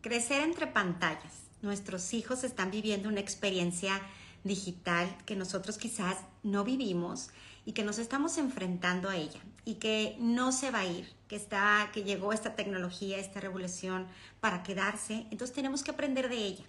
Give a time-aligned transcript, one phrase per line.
[0.00, 1.32] crecer entre pantallas.
[1.62, 4.00] Nuestros hijos están viviendo una experiencia
[4.44, 7.30] digital que nosotros quizás no vivimos
[7.66, 11.36] y que nos estamos enfrentando a ella y que no se va a ir, que
[11.36, 14.06] está que llegó esta tecnología, esta revolución
[14.40, 16.64] para quedarse, entonces tenemos que aprender de ella.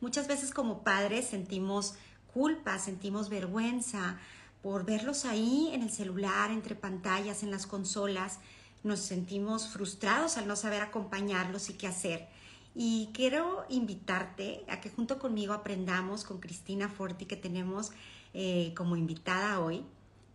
[0.00, 1.94] Muchas veces como padres sentimos
[2.32, 4.18] culpa, sentimos vergüenza
[4.62, 8.40] por verlos ahí en el celular, entre pantallas, en las consolas,
[8.82, 12.28] nos sentimos frustrados al no saber acompañarlos y qué hacer.
[12.74, 17.92] Y quiero invitarte a que junto conmigo aprendamos con Cristina Forti, que tenemos
[18.32, 19.84] eh, como invitada hoy,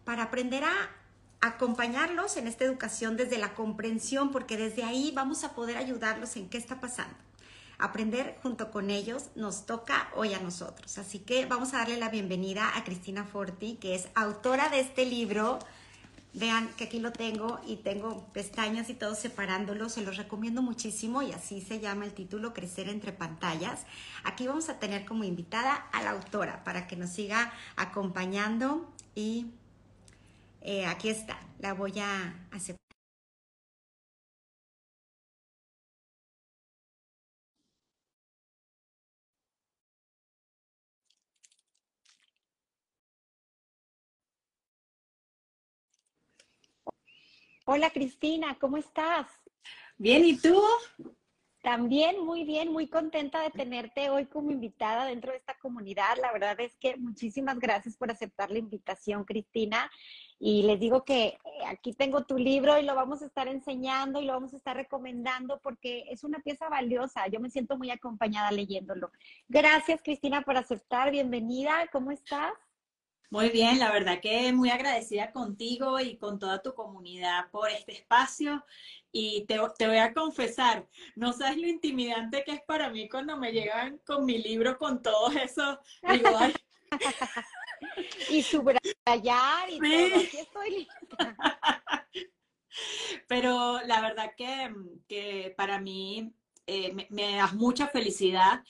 [0.05, 0.71] para aprender a
[1.41, 6.49] acompañarlos en esta educación desde la comprensión, porque desde ahí vamos a poder ayudarlos en
[6.49, 7.15] qué está pasando.
[7.77, 10.97] Aprender junto con ellos nos toca hoy a nosotros.
[10.97, 15.05] Así que vamos a darle la bienvenida a Cristina Forti, que es autora de este
[15.05, 15.59] libro,
[16.33, 19.89] Vean que aquí lo tengo y tengo pestañas y todo separándolo.
[19.89, 23.85] Se los recomiendo muchísimo y así se llama el título Crecer entre pantallas.
[24.23, 29.47] Aquí vamos a tener como invitada a la autora para que nos siga acompañando y
[30.61, 31.39] eh, aquí está.
[31.59, 32.88] La voy a aceptar.
[47.71, 49.27] Hola Cristina, ¿cómo estás?
[49.99, 50.59] Bien, ¿y tú?
[51.61, 56.17] También muy bien, muy contenta de tenerte hoy como invitada dentro de esta comunidad.
[56.19, 59.87] La verdad es que muchísimas gracias por aceptar la invitación, Cristina.
[60.39, 64.19] Y les digo que eh, aquí tengo tu libro y lo vamos a estar enseñando
[64.19, 67.27] y lo vamos a estar recomendando porque es una pieza valiosa.
[67.27, 69.11] Yo me siento muy acompañada leyéndolo.
[69.47, 71.11] Gracias, Cristina, por aceptar.
[71.11, 71.87] Bienvenida.
[71.91, 72.51] ¿Cómo estás?
[73.31, 77.91] Muy bien, la verdad que muy agradecida contigo y con toda tu comunidad por este
[77.91, 78.65] espacio.
[79.11, 83.51] Y te, voy a confesar, no sabes lo intimidante que es para mí cuando me
[83.51, 85.77] llegan con mi libro con todos esos.
[86.11, 86.39] Digo,
[88.31, 90.19] y subrayar y todo.
[90.21, 91.37] Aquí estoy lista.
[93.27, 96.33] Pero la verdad que, para mí
[96.65, 98.63] eh, me, me da mucha felicidad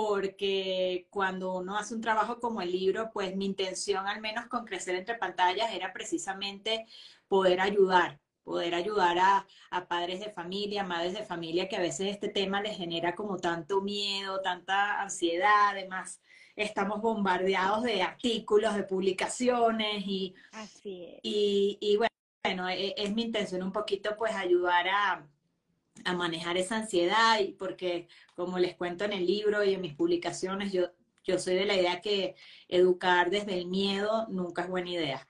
[0.00, 4.64] porque cuando uno hace un trabajo como el libro, pues mi intención, al menos con
[4.64, 6.86] Crecer entre pantallas, era precisamente
[7.26, 12.28] poder ayudar, poder ayudar a, padres de familia, madres de familia, que a veces este
[12.28, 16.20] tema les genera como tanto miedo, tanta ansiedad, además
[16.54, 20.32] estamos bombardeados de artículos, de publicaciones y,
[21.24, 25.26] y, bueno, e, es mi intención un poquito pues ayudar a
[26.04, 29.94] a manejar esa ansiedad y porque como les cuento en el libro y en mis
[29.94, 30.90] publicaciones, yo,
[31.24, 32.34] yo soy de la idea que
[32.68, 35.28] educar desde el miedo nunca es buena idea.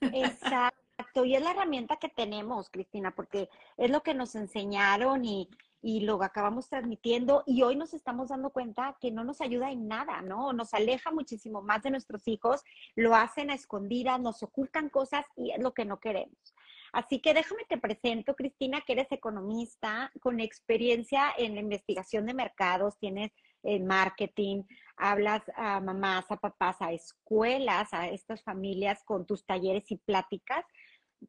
[0.00, 5.48] Exacto, y es la herramienta que tenemos, Cristina, porque es lo que nos enseñaron y,
[5.80, 9.86] y lo acabamos transmitiendo y hoy nos estamos dando cuenta que no nos ayuda en
[9.86, 10.52] nada, ¿no?
[10.52, 12.62] Nos aleja muchísimo más de nuestros hijos,
[12.96, 16.54] lo hacen a escondidas, nos ocultan cosas y es lo que no queremos.
[16.92, 22.34] Así que déjame te presento, Cristina, que eres economista con experiencia en la investigación de
[22.34, 23.32] mercados, tienes
[23.62, 24.62] el marketing,
[24.96, 30.64] hablas a mamás, a papás, a escuelas, a estas familias con tus talleres y pláticas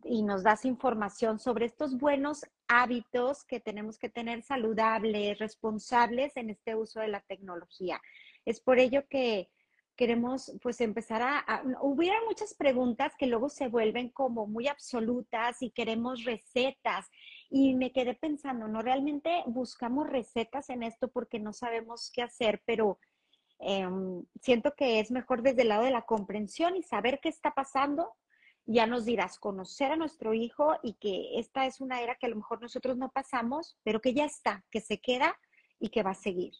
[0.03, 6.52] y nos das información sobre estos buenos hábitos que tenemos que tener saludables, responsables en
[6.52, 8.00] este uso de la tecnología.
[8.46, 9.50] Es por ello que
[9.99, 15.71] queremos pues empezar a, hubiera muchas preguntas que luego se vuelven como muy absolutas y
[15.71, 17.09] queremos recetas
[17.49, 22.61] y me quedé pensando, no realmente buscamos recetas en esto porque no sabemos qué hacer,
[22.65, 22.97] pero
[23.59, 27.53] em, siento que es mejor desde el lado de la comprensión y saber qué está
[27.53, 28.16] pasando.
[28.66, 32.29] Ya nos dirás, conocer a nuestro hijo y que esta es una era que a
[32.29, 35.37] lo mejor nosotros no pasamos, pero que ya está, que se queda
[35.77, 36.53] y que va a seguir.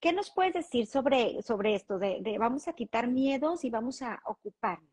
[0.00, 1.98] ¿Qué nos puedes decir sobre, sobre esto?
[1.98, 4.90] De, vamos a quitar miedos y vamos a ocuparnos.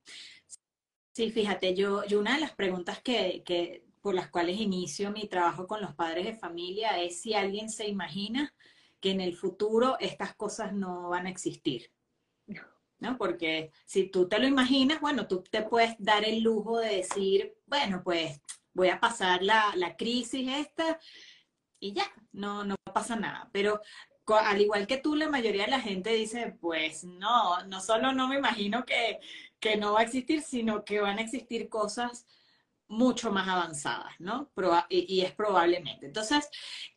[1.13, 5.27] Sí, fíjate, yo, yo una de las preguntas que, que, por las cuales inicio mi
[5.27, 8.53] trabajo con los padres de familia es si alguien se imagina
[8.99, 11.91] que en el futuro estas cosas no van a existir.
[12.99, 13.17] ¿no?
[13.17, 17.55] Porque si tú te lo imaginas, bueno, tú te puedes dar el lujo de decir,
[17.65, 18.41] bueno, pues
[18.73, 20.99] voy a pasar la, la crisis esta
[21.79, 23.49] y ya, no, no pasa nada.
[23.51, 23.81] Pero
[24.35, 28.27] al igual que tú, la mayoría de la gente dice, pues no, no solo no
[28.27, 29.19] me imagino que,
[29.79, 32.25] no va a existir, sino que van a existir cosas
[32.87, 34.49] mucho más avanzadas, ¿no?
[34.89, 36.05] y, es probablemente.
[36.05, 36.49] Entonces,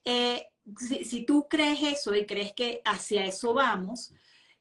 [0.05, 0.47] eh,
[0.79, 4.13] si, si, tú crees eso y crees que hacia eso vamos,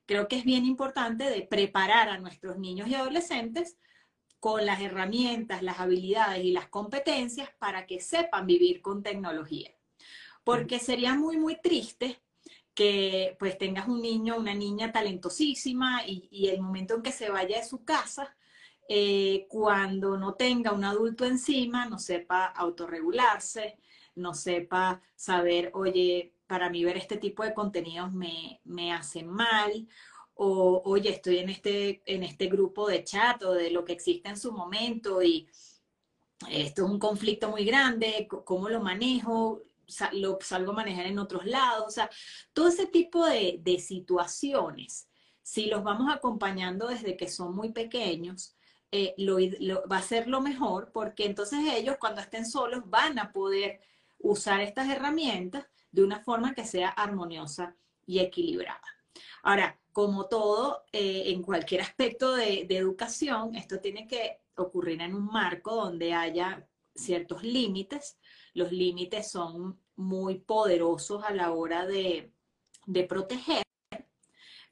[0.07, 3.77] creo que es bien importante de preparar a nuestros niños y adolescentes
[4.39, 9.71] con las herramientas, las habilidades y las competencias para que sepan vivir con tecnología.
[10.44, 12.19] porque sería muy, muy triste
[12.80, 17.58] que pues tengas un niño, una niña talentosísima y, el momento en que se vaya
[17.58, 18.38] de su casa,
[18.88, 23.78] eh, cuando no tenga un adulto encima, no sepa autorregularse,
[24.16, 29.86] no sepa saber, oye, para mí ver este tipo de contenidos me, me mal,
[30.36, 34.30] o oye, estoy en este, en este grupo de chat o de lo que existe
[34.30, 35.50] en su momento y
[36.50, 39.64] esto es un conflicto muy grande, ¿cómo lo manejo?
[40.14, 42.10] Lo salgo a manejar en otros lados, o sea,
[42.54, 45.08] todo ese tipo de, situaciones,
[45.42, 48.56] si los vamos acompañando desde que son muy pequeños,
[48.92, 49.38] eh, lo,
[49.88, 53.82] va a ser lo mejor porque entonces ellos cuando estén solos van a poder
[54.18, 57.76] usar estas herramientas de una forma que sea armoniosa
[58.06, 58.82] y equilibrada.
[59.44, 65.16] Ahora, como todo, eh, en cualquier aspecto de, de educación, esto tiene que ocurrir en
[65.16, 68.18] un marco donde haya ciertos límites.
[68.54, 72.31] Los límites son muy poderosos a la hora de,
[73.07, 73.63] proteger.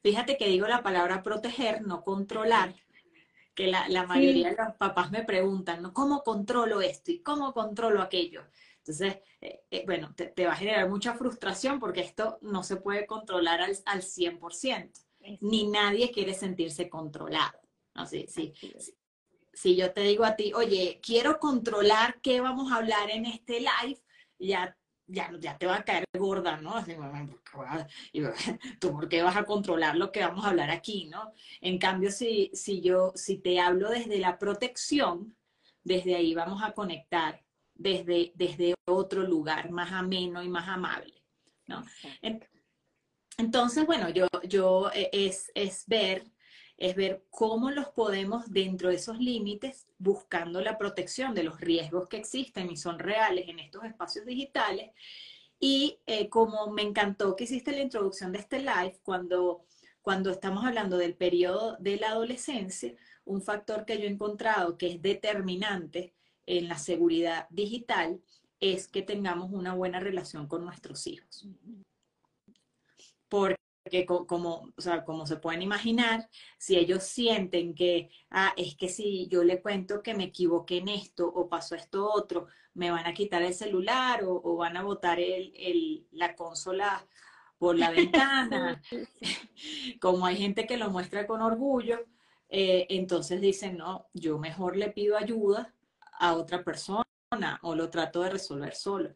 [0.02, 2.74] Fíjate que digo la palabra proteger, no controlar,
[3.54, 5.92] que la, mayoría de los papás me preguntan, ¿no?
[5.92, 8.44] ¿Cómo controlo esto y cómo controlo aquello?
[8.78, 13.06] Entonces, eh, eh, bueno, te, va a generar mucha frustración porque esto no se puede
[13.06, 14.92] controlar al, al 100%,
[15.40, 17.58] ni nadie quiere sentirse controlado.
[17.94, 18.06] ¿no?
[18.06, 18.54] Sí, sí,
[19.58, 23.58] si yo te digo a ti, oye, quiero controlar qué vamos a hablar en este
[23.58, 24.00] live,
[24.38, 24.78] ya,
[25.08, 26.76] ya, ya te va a caer gorda, ¿no?
[26.76, 26.94] Así,
[28.80, 31.32] ¿tú por qué vas a controlar lo que vamos a hablar aquí, ¿no?
[31.60, 35.36] En cambio, si, si yo, si te hablo desde la protección,
[35.82, 37.44] desde ahí vamos a conectar
[37.74, 41.20] desde, desde otro lugar más ameno y más amable,
[41.66, 41.84] ¿no?
[43.36, 46.30] Entonces, bueno, yo, yo eh, es, es ver
[46.78, 52.08] es ver cómo los podemos dentro de esos límites, buscando la protección de los riesgos
[52.08, 54.92] que existen y son reales en estos espacios digitales.
[55.58, 59.64] Y eh, como me encantó que hiciste la introducción de este live, cuando,
[60.02, 64.86] cuando estamos hablando del periodo de la adolescencia, un factor que yo he encontrado que
[64.86, 66.14] es determinante
[66.46, 68.20] en la seguridad digital
[68.60, 71.48] es que tengamos una buena relación con nuestros hijos.
[73.28, 73.58] Porque
[73.88, 78.88] que como, o sea, como se pueden imaginar, si ellos sienten que, ah, es que
[78.88, 83.06] si yo le cuento que me equivoqué en esto o pasó esto otro, me van
[83.06, 87.06] a quitar el celular o, van a botar el, la consola
[87.58, 88.80] por la ventana,
[90.00, 92.06] como hay gente que lo muestra con orgullo,
[92.48, 95.74] eh, entonces dicen, no, yo mejor le pido ayuda
[96.18, 97.04] a otra persona
[97.62, 99.14] o lo trato de resolver solo.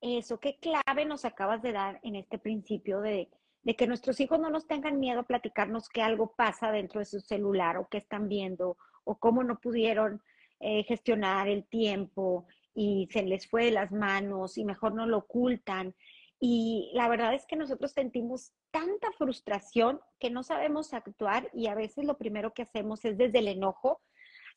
[0.00, 3.30] Eso, qué clave nos acabas de dar en este principio de
[3.64, 7.06] de que nuestros hijos no nos tengan miedo a platicarnos que algo pasa dentro de
[7.06, 10.22] su celular o que están viendo o cómo no pudieron
[10.60, 15.18] eh, gestionar el tiempo y se les fue de las manos y mejor no lo
[15.18, 15.94] ocultan.
[16.40, 21.74] Y la verdad es que nosotros sentimos tanta frustración que no sabemos actuar y a
[21.74, 24.00] veces lo primero que hacemos es desde el enojo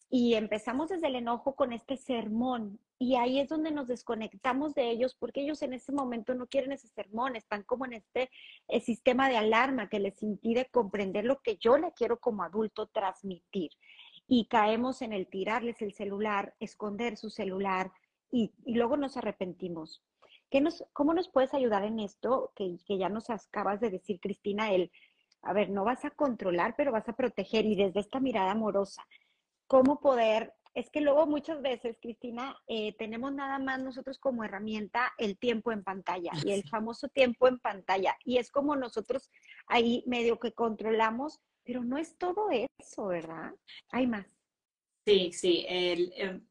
[0.09, 4.89] y empezamos desde el enojo con este sermón y ahí es donde nos desconectamos de
[4.89, 8.29] ellos porque ellos en ese momento no quieren ese sermón, están como en este
[8.69, 12.87] eh, sistema de alarma que les impide comprender lo que yo le quiero como adulto
[12.87, 13.71] transmitir.
[14.29, 17.91] Y caemos en el tirarles el celular, esconder su celular
[18.31, 20.03] y, luego nos arrepentimos.
[20.49, 24.19] ¿Qué nos, ¿Cómo nos puedes ayudar en esto que, que ya nos acabas de decir,
[24.19, 24.71] Cristina?
[24.71, 24.91] El,
[25.43, 29.05] a ver, no vas a controlar, pero vas a proteger y desde esta mirada amorosa
[29.67, 35.11] cómo poder, es que luego muchas veces, Cristina, eh, tenemos nada más nosotros como herramienta
[35.17, 38.15] el tiempo en pantalla y el famoso tiempo en pantalla.
[38.23, 39.31] Y es como nosotros
[39.65, 43.55] ahí medio que controlamos, pero no es todo eso, ¿verdad?
[43.89, 44.27] Hay más.
[45.05, 45.65] Sí, sí.
[45.67, 46.45] Em,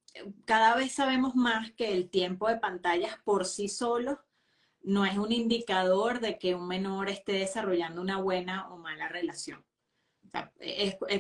[0.44, 4.20] cada vez sabemos más que el tiempo de pantallas por sí solo
[4.82, 9.64] no es un indicador de que un menor esté desarrollando una buena o mala relación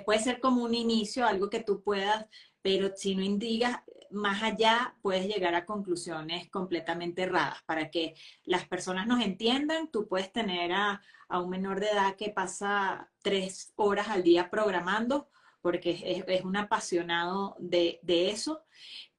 [0.04, 2.26] puede ser como un inicio, algo que tú puedas,
[2.62, 3.80] pero si no indicas
[4.10, 7.62] más allá, puedes llegar a conclusiones completamente erradas.
[7.64, 12.30] Para que las personas nos entiendan, tú puedes tener a, un menor de edad que
[12.30, 15.28] pasa tres horas al día programando,
[15.60, 18.62] porque es, un apasionado de, de eso,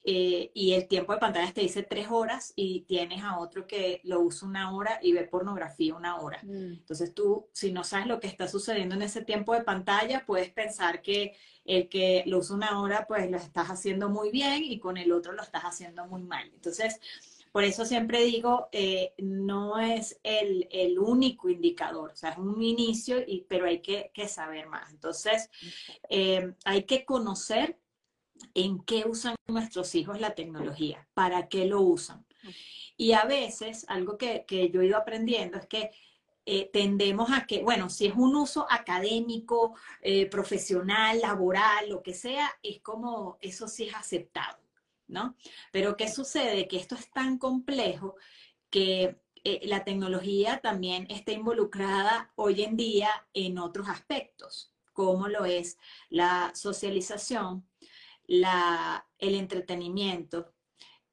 [0.09, 3.99] eh, y el tiempo de pantalla te dice tres horas y tienes a otro que
[4.05, 6.39] lo usa una hora y ve pornografía una hora.
[6.43, 6.75] Mm.
[6.75, 10.49] Entonces tú, si no sabes lo que está sucediendo en ese tiempo de pantalla, puedes
[10.49, 11.35] pensar que
[11.65, 15.11] el que lo usa una hora, pues lo estás haciendo muy bien y con el
[15.11, 16.49] otro lo estás haciendo muy mal.
[16.53, 17.01] Entonces,
[17.51, 22.63] por eso siempre digo, eh, no es el, el, único indicador, o sea, es un
[22.63, 24.89] inicio, y, pero hay que, que saber más.
[24.91, 25.49] Entonces,
[26.09, 27.77] eh, hay que conocer
[28.53, 32.25] en qué usan nuestros hijos la tecnología, para qué lo usan.
[32.95, 35.91] Y a veces, algo que, que yo he ido aprendiendo es que
[36.49, 42.13] eh, tendemos a que, bueno, si es un uso académico, eh, profesional, laboral, lo que
[42.13, 44.57] sea, es como, eso sí es aceptado,
[45.07, 45.35] ¿no?
[45.73, 46.69] Pero ¿qué sucede?
[46.69, 48.15] Que esto es tan complejo
[48.69, 55.43] que eh, la tecnología también está involucrada hoy en día en otros aspectos, como lo
[55.43, 55.77] es
[56.07, 57.66] la socialización,
[58.27, 60.53] la, el entretenimiento,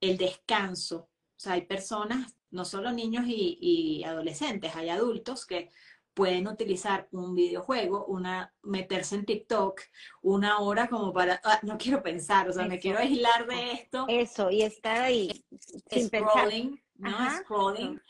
[0.00, 1.08] el descanso.
[1.36, 5.70] O sea, hay personas no solo niños y, adolescentes, hay adultos que
[6.14, 9.80] pueden utilizar un videojuego, una, meterse en TikTok
[10.22, 14.06] una hora como para, ah, no quiero pensar, o sea, me quiero aislar de esto.
[14.08, 15.44] Eso, y estar ahí
[15.90, 17.38] sin scrolling, ¿no?
[17.40, 18.00] scrolling.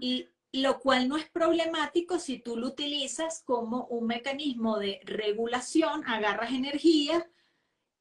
[0.00, 6.04] Y lo cual no es problemático si tú lo utilizas como un mecanismo de regulación,
[6.06, 7.28] agarras energía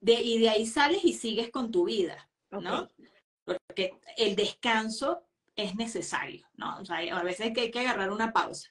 [0.03, 2.89] de, y de ahí sales y sigues con tu vida, ¿no?
[3.45, 5.23] Porque el descanso
[5.55, 6.77] es necesario, ¿no?
[6.79, 8.69] O sea, a veces hay que, agarrar una pausa.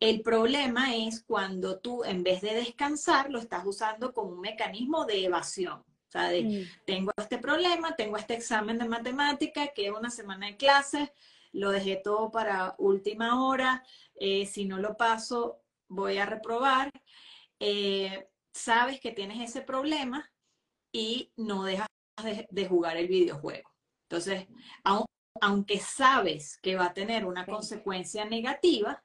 [0.00, 5.04] El problema es cuando tú, en vez de descansar, lo estás usando como un mecanismo
[5.04, 5.80] de evasión.
[5.80, 6.84] O sea, de, mm.
[6.86, 11.10] tengo este problema, tengo este examen de matemática, que es una semana de clases,
[11.52, 16.90] lo dejé todo para última hora, eh, si no lo paso, voy a reprobar.
[17.60, 20.31] Eh, sabes que tienes ese problema
[20.92, 21.88] y no dejas
[22.22, 23.70] de, de jugar el videojuego.
[24.08, 24.46] Entonces,
[25.40, 29.02] aunque sabes que va a tener una consecuencia negativa,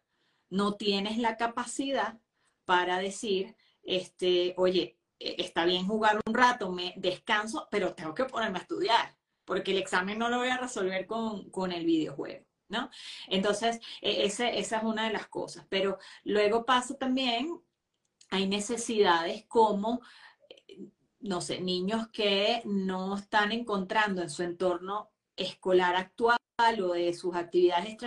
[0.49, 2.19] no tienes la capacidad
[2.65, 8.25] para decir, este, oye, e, está bien jugar un rato, me descanso, pero tengo que
[8.25, 12.89] ponerme a estudiar, porque el examen no lo voy a resolver con, el videojuego, ¿no?
[13.27, 15.65] Entonces, e, esa es una de las cosas.
[15.69, 17.61] Pero luego pasa también,
[18.29, 20.01] hay necesidades como,
[21.27, 26.37] no sé, niños que no están encontrando en su entorno escolar actual
[26.81, 27.97] o de sus actividades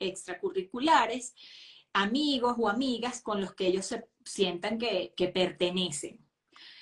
[0.00, 1.34] extracurriculares,
[1.92, 6.24] amigos o amigas con los que ellos se sientan que, pertenecen.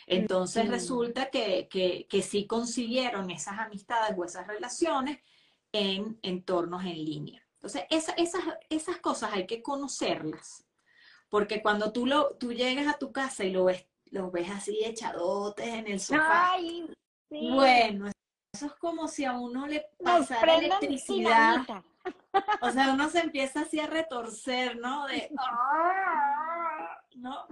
[0.06, 5.20] Entonces resulta que, que, sí consiguieron esas amistades o esas relaciones
[5.72, 7.42] en entornos en línea.
[7.54, 8.14] Entonces, esas,
[8.68, 10.66] esas cosas hay que conocerlas,
[11.30, 14.78] porque cuando tú, lo, tú llegas a tu casa y lo ves, lo ves así
[14.84, 16.52] echadotes en el sofá,
[17.28, 18.12] bueno,
[18.52, 21.66] eso es como si a uno le pasara electricidad.
[22.60, 25.06] O sea, uno se empieza así a retorcer, ¿no?
[25.06, 27.00] De, ¡ah!
[27.14, 27.46] ¿no?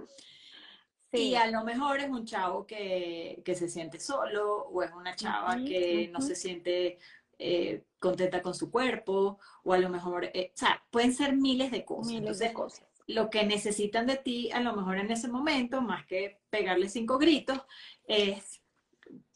[1.11, 5.55] Y a lo mejor es un chavo que, se siente solo o es una chava
[5.55, 6.99] que no se siente
[7.39, 11.71] eh, contenta con su cuerpo o a lo mejor, eh, o sea, pueden ser miles
[11.71, 12.13] de cosas.
[12.13, 12.85] Miles de cosas.
[13.07, 17.17] Lo que necesitan de ti a lo mejor en ese momento, más que pegarle cinco
[17.17, 17.61] gritos,
[18.05, 18.61] es,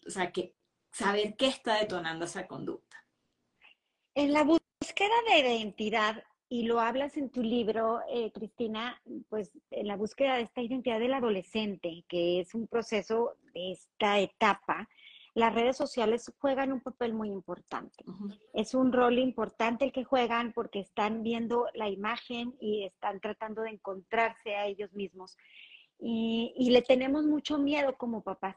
[0.06, 0.56] o sea, que
[0.92, 2.98] saber qué está detonando esa conducta.
[4.16, 9.88] En la búsqueda de identidad, y lo hablas en tu libro, eh, Cristina, pues en
[9.88, 14.88] la búsqueda de esta identidad del adolescente, que es un proceso de esta etapa,
[15.38, 18.04] las redes sociales juegan un papel muy importante.
[18.54, 23.62] Es un rol importante el que juegan porque están viendo la imagen y están tratando
[23.62, 25.38] de encontrarse a ellos mismos.
[26.00, 28.56] y le tenemos mucho miedo como papás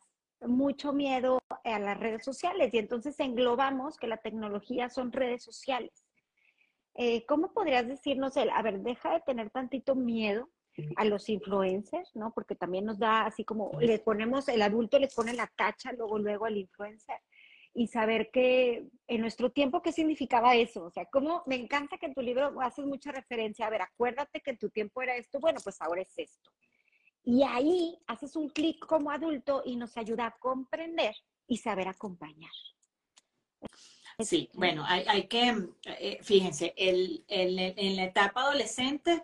[0.49, 6.05] mucho miedo a las redes sociales y entonces englobamos que la tecnología son redes sociales.
[6.95, 10.49] Eh, ¿Cómo podrías decirnos, el, a ver, deja de tener tantito miedo
[10.97, 12.33] a los influencers, ¿no?
[12.33, 16.19] Porque también nos da así como, le ponemos, el adulto les pone la tacha luego,
[16.19, 17.19] luego al influencer
[17.73, 20.85] y saber que en nuestro tiempo, ¿qué significaba eso?
[20.85, 24.41] O sea, como me encanta que en tu libro haces mucha referencia, a ver, acuérdate
[24.41, 26.51] que en tu tiempo era esto, bueno, pues ahora es esto.
[27.23, 31.15] Y ahí haces un clic como adulto y nos ayuda a comprender
[31.47, 32.51] y saber acompañar.
[34.19, 39.23] Sí, bueno, hay, que, eh, fíjense, el, en la etapa adolescente,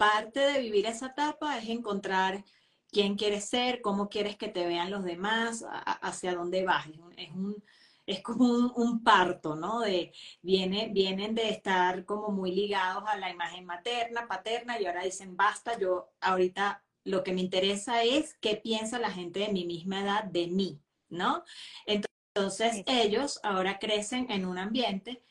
[0.00, 2.42] parte de vivir esa etapa es encontrar
[2.90, 5.62] quién quieres ser, cómo quieres que te vean los demás,
[6.00, 6.86] hacia dónde vas.
[7.18, 7.62] Es, un,
[8.06, 9.80] es como un, parto, ¿no?
[9.80, 15.04] De, viene, vienen de estar como muy ligados a la imagen materna, paterna, y ahora
[15.04, 19.66] dicen, basta, yo ahorita lo que me interesa es qué piensa la gente de mi
[19.66, 20.80] misma edad de mí,
[21.10, 21.44] ¿no?
[21.84, 25.22] Entonces ellos ahora crecen en un ambiente,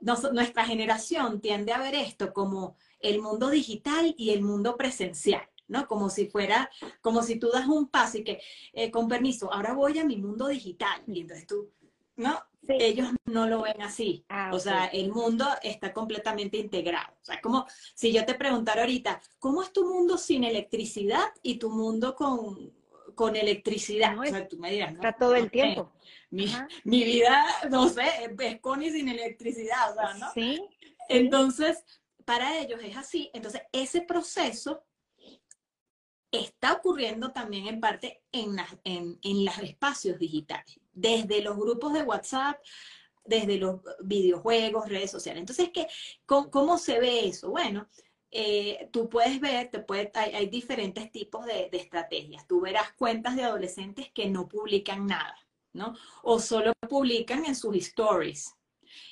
[0.00, 5.42] nuestra generación tiende a ver esto como el mundo digital y el mundo presencial.
[5.68, 5.86] ¿no?
[5.86, 6.70] Como si fuera,
[7.02, 8.40] como si tú das un paso y que,
[8.72, 11.02] eh, con permiso, ahora voy a mi mundo digital.
[11.06, 11.70] Y entonces tú,
[12.16, 12.40] ¿no?
[12.66, 14.24] Ellos no lo ven así.
[14.28, 17.12] Ah, o sea, el mundo está completamente integrado.
[17.20, 21.58] O sea, como si yo te preguntara ahorita, ¿cómo es tu mundo sin electricidad y
[21.58, 22.72] tu mundo con,
[23.18, 24.16] con electricidad.
[24.16, 25.92] o sea, tú me dirás, está todo el tiempo.
[26.30, 26.46] Mi,
[26.84, 28.04] mi, vida, no sé,
[28.38, 30.32] es Connie sin electricidad, o sea, ¿no?
[30.34, 30.62] Sí.
[31.08, 31.84] Entonces,
[32.28, 33.30] para ellos es así.
[33.32, 34.84] Entonces, ese proceso
[36.30, 38.54] está ocurriendo también en parte en,
[38.84, 42.60] en, en los espacios digitales, desde los grupos de WhatsApp,
[43.24, 45.40] desde los videojuegos, redes sociales.
[45.40, 45.86] Entonces, ¿qué,
[46.26, 47.48] cómo, se ve eso?
[47.48, 47.88] Bueno,
[48.30, 52.46] eh, tú puedes ver, te puede, hay, diferentes tipos de, de, estrategias.
[52.46, 55.34] Tú verás cuentas de adolescentes que no publican nada,
[55.72, 55.94] ¿no?
[56.22, 58.54] O solo publican en sus stories.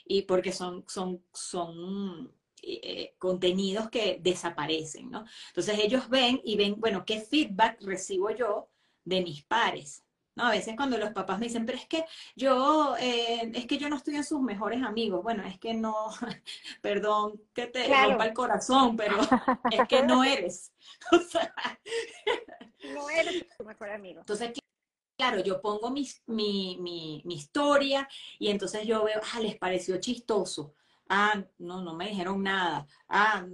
[0.04, 2.30] Y porque son, son, son
[2.62, 5.24] eh, contenidos que desaparecen, ¿no?
[5.48, 8.68] Entonces ellos ven y ven, bueno, ¿qué feedback recibo yo
[9.04, 10.02] de mis pares?
[10.34, 10.44] ¿No?
[10.44, 13.88] A veces cuando los papás me dicen, pero es que yo, eh, es que yo
[13.88, 15.22] no estoy en sus mejores amigos.
[15.22, 16.08] Bueno, es que no,
[16.82, 19.16] perdón que te rompa el corazón, pero
[19.70, 20.72] es que no eres.
[22.94, 24.20] no eres tu mejor amigo.
[24.20, 24.52] Entonces,
[25.16, 28.08] claro, yo pongo mi, mi, mi, mi, historia
[28.38, 30.74] y entonces yo veo, ah, les pareció chistoso
[31.08, 33.46] ah, no, no me dijeron nada, ah,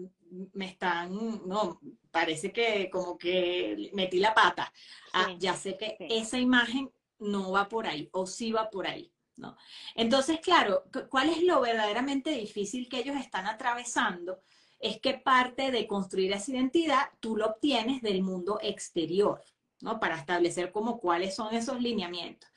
[0.55, 1.13] me están,
[1.47, 1.81] no,
[2.11, 4.73] parece que como que metí la pata.
[5.13, 9.13] Ah, ya sé que esa imagen no va por ahí o sí va por ahí,
[9.37, 9.57] ¿no?
[9.95, 14.41] Entonces, claro, ¿cuál es lo verdaderamente difícil que ellos están atravesando?
[14.79, 19.43] Es que parte de construir esa identidad tú lo obtienes del mundo exterior,
[19.81, 20.01] ¿no?
[20.01, 22.51] Para establecer como cuáles son esos lineamientos.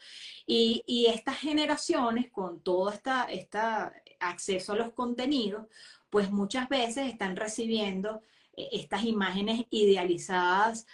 [0.48, 5.68] Y, y estas generaciones, con toda esta, esta acceso a los contenidos,
[6.10, 8.22] pues muchas veces están recibiendo
[8.56, 10.86] eh, estas imágenes idealizadas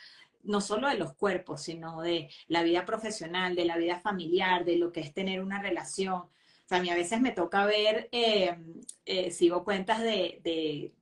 [0.43, 4.77] no solo de los cuerpos, sino de la vida profesional, de la vida familiar, de
[4.77, 6.13] lo que es tener una relación.
[6.13, 6.29] O
[6.65, 8.57] sea, a mí a veces me toca ver, eh,
[9.05, 10.93] eh, sigo cuentas de,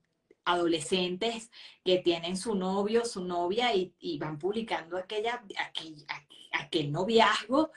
[0.46, 1.52] adolescentes
[1.86, 5.96] que tienen su novio, su novia y, van publicando aquella, aquel,
[6.54, 7.72] aquel noviazgo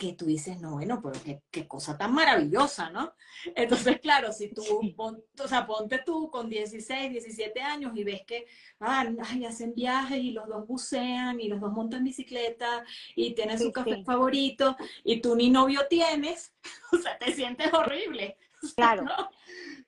[0.00, 3.12] que tú dices, no, bueno, pero qué, qué, cosa tan maravillosa, ¿no?
[3.54, 4.62] Entonces, claro, si tú,
[4.96, 8.46] o sea, ponte tú con 16, 17 años y ves que,
[8.80, 12.82] ah, ay, hacen viajes y los dos bucean y los dos montan bicicleta
[13.14, 16.54] y tienen su café favorito y tú ni novio tienes,
[16.92, 18.38] o sea, te sientes horrible.
[18.76, 19.06] Claro.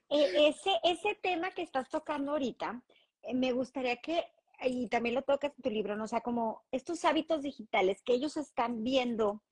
[0.09, 2.81] E, ese, ese tema que estás tocando ahorita,
[3.21, 4.25] eh, me gustaría que
[4.65, 6.05] y también lo tocas en tu libro, ¿no?
[6.05, 9.43] O sea, como estos hábitos digitales que ellos están viendo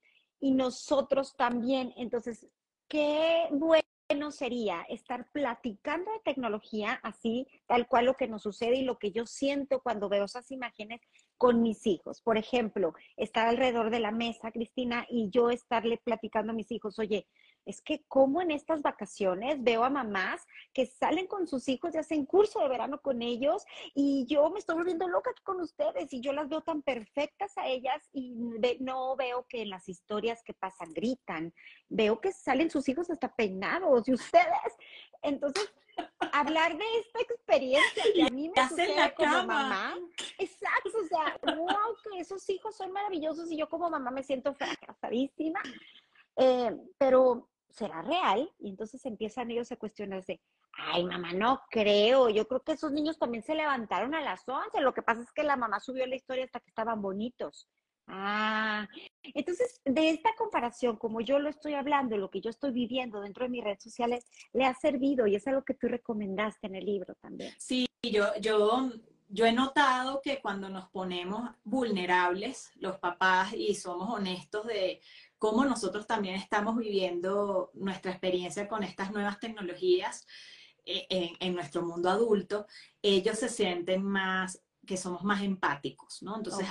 [0.42, 1.94] y nosotros también.
[1.96, 2.46] Entonces,
[2.88, 3.82] qué bueno
[4.30, 9.12] sería estar platicando de tecnología así, tal cual lo que nos sucede y lo que
[9.12, 11.00] yo siento cuando veo esas imágenes
[11.38, 12.20] con mis hijos.
[12.20, 16.98] Por ejemplo, estar alrededor de la mesa, Cristina, y yo estarle platicando a mis hijos,
[16.98, 17.26] oye,
[17.64, 21.98] es que como en estas vacaciones veo a mamás que salen con sus hijos y
[21.98, 26.20] hacen curso de verano con ellos y yo me estoy volviendo loca con ustedes y
[26.20, 28.34] yo las veo tan perfectas a ellas y
[28.80, 31.52] no veo que en las historias que pasan gritan,
[31.88, 34.76] veo que salen sus hijos hasta peinados y ustedes.
[35.22, 35.72] Entonces,
[36.32, 39.96] hablar de esta experiencia que a mí me sucede como mamá.
[40.38, 44.54] Exacto, o sea, wow, que esos hijos son maravillosos y yo como mamá me siento
[44.54, 45.60] fracasadísima.
[46.36, 48.50] Eh, pero ¿será real?
[48.58, 50.40] Y entonces empiezan ellos a cuestionarse,
[50.72, 54.80] ay mamá, no creo, yo creo que esos niños también se levantaron a las 11,
[54.80, 57.68] lo que pasa es que la mamá subió la historia hasta que estaban bonitos.
[58.08, 58.88] Ah,
[59.22, 63.44] entonces de esta comparación, como yo lo estoy hablando, lo que yo estoy viviendo dentro
[63.44, 66.84] de mis redes sociales, le ha servido y es algo que tú recomendaste en el
[66.84, 67.52] libro también.
[67.58, 68.90] Sí, yo, yo,
[69.28, 75.00] yo he notado que cuando nos ponemos vulnerables, los papás, y somos honestos de
[75.42, 80.24] cómo nosotros también estamos viviendo nuestra experiencia con estas nuevas tecnologías
[80.86, 82.64] eh, en, nuestro mundo adulto,
[83.02, 86.36] ellos se sienten más que somos más empáticos, ¿no?
[86.36, 86.64] Entonces,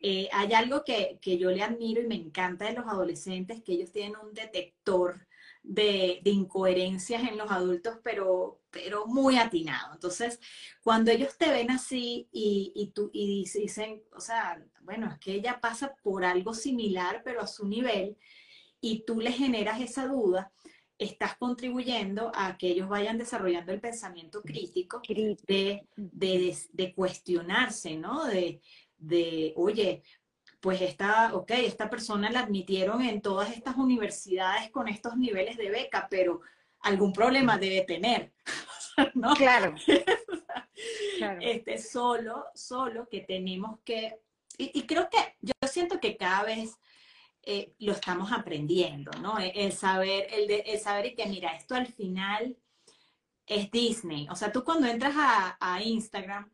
[0.00, 3.74] eh, hay algo que, que, yo le admiro y me encanta de los adolescentes, que
[3.74, 5.28] ellos tienen un detector
[5.62, 9.94] de, incoherencias en los adultos, pero, pero muy atinado.
[9.94, 10.40] Entonces,
[10.82, 15.34] cuando ellos te ven así y, y, tú, y dicen, o sea, bueno, es que
[15.34, 18.16] ella pasa por algo similar, pero a su nivel,
[18.80, 20.52] y tú le generas esa duda,
[20.98, 28.24] estás contribuyendo a que ellos vayan desarrollando el pensamiento crítico de, de, de cuestionarse, ¿no?
[28.26, 28.60] De,
[28.98, 30.02] de, oye,
[30.62, 35.70] pues esta, ok, esta persona la admitieron en todas estas universidades con estos niveles de
[35.70, 36.40] beca, pero
[36.82, 38.32] algún problema debe tener,
[39.14, 39.34] ¿no?
[39.36, 39.74] Claro.
[41.40, 44.20] Este, solo, solo que tenemos que,
[44.56, 46.76] y, creo que yo siento que cada vez
[47.42, 49.38] eh, lo estamos aprendiendo, ¿no?
[49.38, 52.56] El, saber, el, de, el saber y que mira, esto al final
[53.46, 54.28] es Disney.
[54.30, 56.50] O sea, tú cuando entras a, Instagram,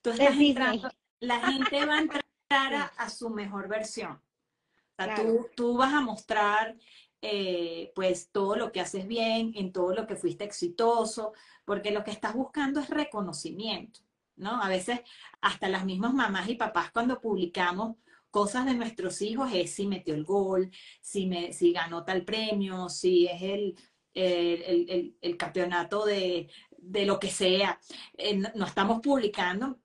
[0.00, 0.90] tú estás entrando,
[1.20, 2.02] la gente va a
[2.50, 4.12] a, su mejor versión.
[4.12, 6.76] O sea, tú, tú vas a mostrar
[7.20, 11.32] eh, pues todo lo que haces bien, en todo lo que fuiste exitoso,
[11.64, 14.00] porque lo que estás buscando es reconocimiento,
[14.36, 14.62] ¿no?
[14.62, 15.00] A veces
[15.40, 17.96] hasta las mismas mamás y papás cuando publicamos
[18.30, 22.88] cosas de nuestros hijos es si metió el gol, si, me, si ganó tal premio,
[22.88, 23.76] si es el,
[24.14, 27.80] el, el, campeonato de, de, lo que sea.
[28.16, 29.80] Eh, no, estamos publicando.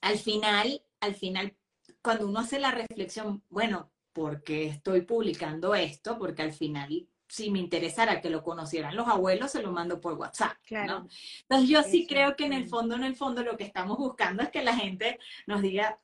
[0.00, 1.56] Al final, al final,
[2.04, 6.18] cuando uno hace la reflexión, bueno, ¿por qué estoy publicando esto?
[6.18, 10.12] Porque al final si me interesara que lo conocieran los abuelos, se lo mando por
[10.12, 10.52] WhatsApp.
[10.66, 11.08] Claro.
[11.40, 14.42] Entonces yo sí creo que en el fondo, en el fondo, lo que estamos buscando
[14.42, 15.98] es que la gente nos diga,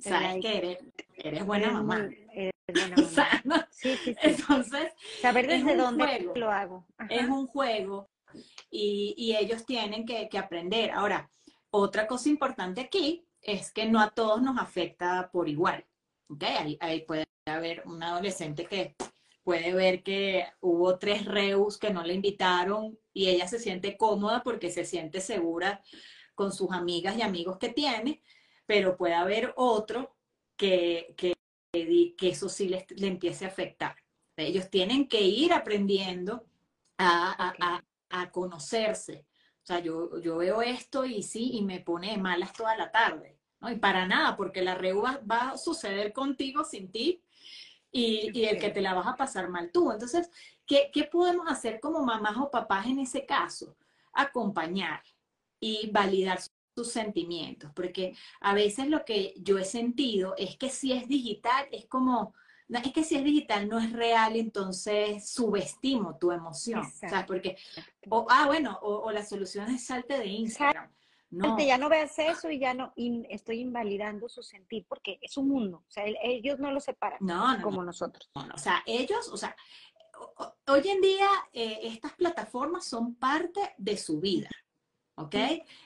[0.00, 0.78] sabes que
[1.16, 2.10] eres, buena mamá.
[3.70, 4.16] sí, sí, sí.
[4.20, 6.84] Entonces, saber desde dónde lo hago.
[7.08, 8.10] Es un juego
[8.68, 10.90] y, y ellos tienen que, que, aprender.
[10.90, 11.30] Ahora,
[11.70, 15.86] otra cosa importante aquí es que no a todos nos afecta por igual.
[16.28, 16.76] ¿okay?
[16.80, 18.96] Ahí, puede haber un adolescente que
[19.44, 24.42] puede ver que hubo tres reus que no le invitaron y ella se siente cómoda
[24.42, 25.80] porque se siente segura
[26.34, 28.22] con sus amigas y amigos que tiene,
[28.66, 30.16] pero puede haber otro
[30.56, 31.34] que, que,
[31.72, 33.96] que eso sí le, le, empiece a afectar.
[34.36, 36.44] Ellos tienen que ir aprendiendo
[36.98, 39.26] a, a, a, conocerse.
[39.62, 43.35] O sea, yo, yo veo esto y sí, y me pone malas toda la tarde.
[43.60, 43.70] ¿No?
[43.70, 47.22] Y para nada, porque la reu va, va a suceder contigo sin ti
[47.90, 49.90] y, y, el que te la vas a pasar mal tú.
[49.92, 50.30] Entonces,
[50.66, 53.76] ¿qué, ¿qué podemos hacer como mamás o papás en ese caso?
[54.12, 55.02] Acompañar
[55.60, 56.38] y validar
[56.76, 61.66] tus sentimientos, porque a veces lo que yo he sentido es que si es digital,
[61.72, 62.34] es como,
[62.68, 67.24] es que si es digital no es real, entonces subestimo tu emoción, ¿sabes?
[67.26, 67.56] Porque,
[68.10, 70.90] o, ah, bueno, o, la solución es salte de Instagram.
[71.36, 71.58] No.
[71.58, 75.48] Ya no veas eso y ya no, y estoy invalidando su sentir, porque es un
[75.48, 77.18] mundo, o sea, ellos no lo separan
[77.62, 78.30] como nosotros.
[78.34, 79.54] o sea, ellos, o sea,
[80.66, 84.48] hoy en día eh, estas plataformas son parte de su vida.
[85.16, 85.34] ¿ok?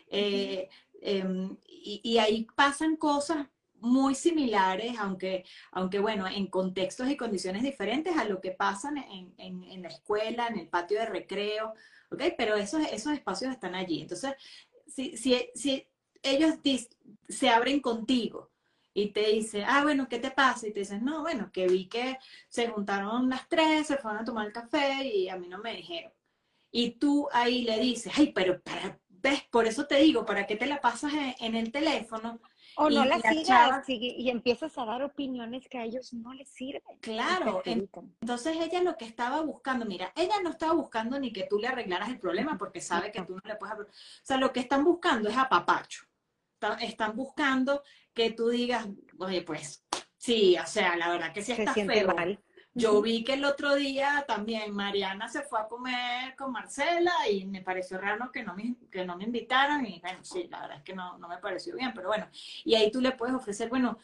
[0.08, 0.68] Eh,
[1.00, 3.46] em, y, ahí pasan cosas
[3.80, 9.32] muy similares, aunque, aunque bueno, en contextos y condiciones diferentes a lo que pasan en,
[9.38, 11.72] en, la escuela, en el patio de recreo,
[12.10, 12.22] ¿ok?
[12.36, 14.02] Pero esos, esos espacios están allí.
[14.02, 14.34] Entonces,
[14.90, 15.86] si, si, si
[16.22, 16.56] ellos
[17.28, 18.50] se abren contigo
[18.92, 20.66] y te dicen, ah, bueno, ¿qué te pasa?
[20.66, 24.24] Y te dicen, no, bueno, que vi que se juntaron las tres, se fueron a
[24.24, 26.12] tomar el café y a mí no me dijeron.
[26.72, 29.42] Y tú ahí le dices, ay, pero para, ¿Ves?
[29.50, 32.40] Por eso te digo, ¿para qué te la pasas en, el teléfono?
[32.76, 36.82] O no la, sigas y empiezas a dar opiniones que a ellos no les sirven.
[37.00, 41.58] Claro, entonces ella lo que estaba buscando, mira, ella no estaba buscando ni que tú
[41.58, 43.78] le arreglaras el problema porque sabe que tú no le puedes...
[43.78, 43.86] O
[44.22, 46.04] sea, lo que están buscando es apapacho.
[46.80, 48.86] Están buscando que tú digas,
[49.18, 49.84] oye, pues,
[50.16, 52.14] sí, o sea, la verdad que sí está feo.
[52.14, 52.38] Mal.
[52.72, 57.44] Yo vi que el otro día también Mariana se fue a comer con Marcela y
[57.46, 60.76] me pareció raro que no me, que no me invitaran y bueno, sí, la verdad
[60.78, 62.28] es que no, no me pareció bien, pero bueno,
[62.64, 63.98] y ahí tú le puedes ofrecer, bueno,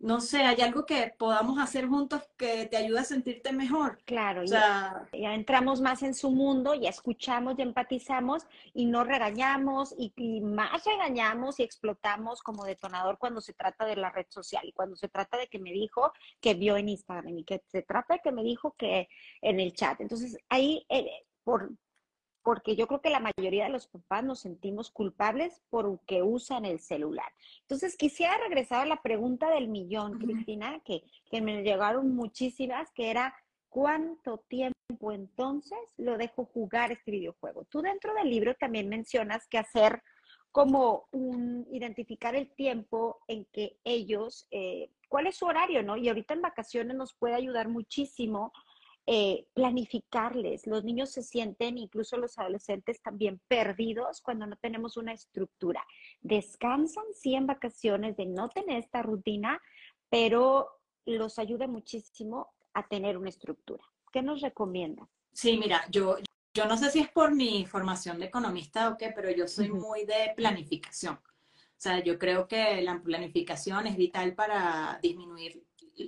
[0.00, 3.98] no sé, hay algo que podamos hacer juntos que te ayude a sentirte mejor.
[4.06, 10.12] Claro, ya, entramos más en su mundo, ya escuchamos y empatizamos y no regañamos y,
[10.16, 14.72] y, más regañamos y explotamos como detonador cuando se trata de la red social y
[14.72, 18.14] cuando se trata de que me dijo que vio en Instagram y que se trata
[18.14, 19.06] de que me dijo que
[19.42, 20.00] en el chat.
[20.00, 21.10] Entonces ahí, eh,
[21.44, 21.72] por,
[22.42, 26.64] porque yo creo que la mayoría de los papás nos sentimos culpables por que usan
[26.64, 27.32] el celular.
[27.62, 33.10] Entonces, quisiera regresar a la pregunta del millón, Cristina, que, que me llegaron muchísimas, que
[33.10, 33.34] era,
[33.68, 37.64] ¿cuánto tiempo entonces lo dejo jugar este videojuego?
[37.64, 40.02] Tú dentro del libro también mencionas que hacer
[40.52, 45.96] como un, identificar el tiempo en que ellos, eh, cuál es su horario, ¿no?
[45.96, 48.52] Y ahorita en vacaciones nos puede ayudar muchísimo
[49.06, 50.66] eh, planificarles.
[50.66, 55.84] Los niños se sienten, incluso los adolescentes, también perdidos cuando no tenemos una estructura.
[56.20, 59.60] Descansan, sí, en vacaciones de no tener esta rutina,
[60.08, 60.68] pero
[61.06, 63.84] los ayuda muchísimo a tener una estructura.
[64.12, 65.08] ¿Qué nos recomiendas?
[65.32, 66.16] Sí, mira, yo,
[66.54, 69.70] yo no sé si es por mi formación de economista o qué, pero yo soy
[69.70, 71.14] muy de planificación.
[71.14, 75.64] O sea, yo creo que la planificación es vital para disminuir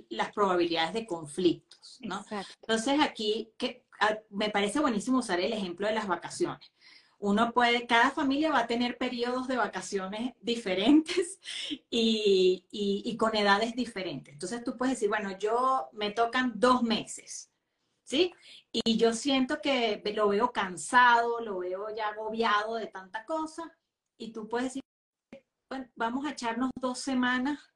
[0.09, 2.25] las probabilidades de conflictos, ¿no?
[2.61, 3.85] Entonces aquí que,
[4.29, 6.71] me parece buenísimo usar el ejemplo de las vacaciones.
[7.19, 11.39] Uno puede, cada familia va a tener periodos de vacaciones diferentes
[11.89, 14.33] y, y, con edades diferentes.
[14.33, 17.49] Entonces tú puedes decir, bueno, yo me tocan dos meses,
[18.03, 18.33] ¿sí?
[18.71, 23.71] Y yo siento que lo veo cansado, lo veo ya agobiado de tanta cosa,
[24.17, 24.83] y tú puedes decir,
[25.69, 27.72] bueno, vamos a echarnos dos semanas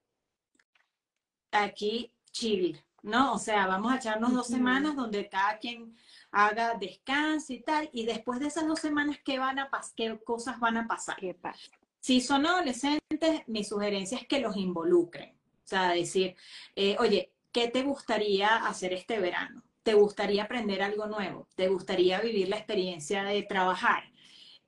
[1.51, 3.33] aquí chill, ¿no?
[3.33, 5.95] O sea, vamos a echarnos dos semanas donde cada quien
[6.31, 10.59] haga descanso y tal, y después de esas dos semanas, ¿qué, van a qué cosas
[10.59, 11.15] van a pasar?
[11.17, 11.71] ¿Qué pasa?
[11.99, 15.31] Si son adolescentes, mi sugerencia es que los involucren.
[15.31, 16.35] O sea, decir,
[16.75, 19.63] eh, oye, ¿qué te gustaría hacer este verano?
[19.83, 21.47] ¿Te gustaría aprender algo nuevo?
[21.55, 24.03] ¿Te gustaría vivir la experiencia de trabajar?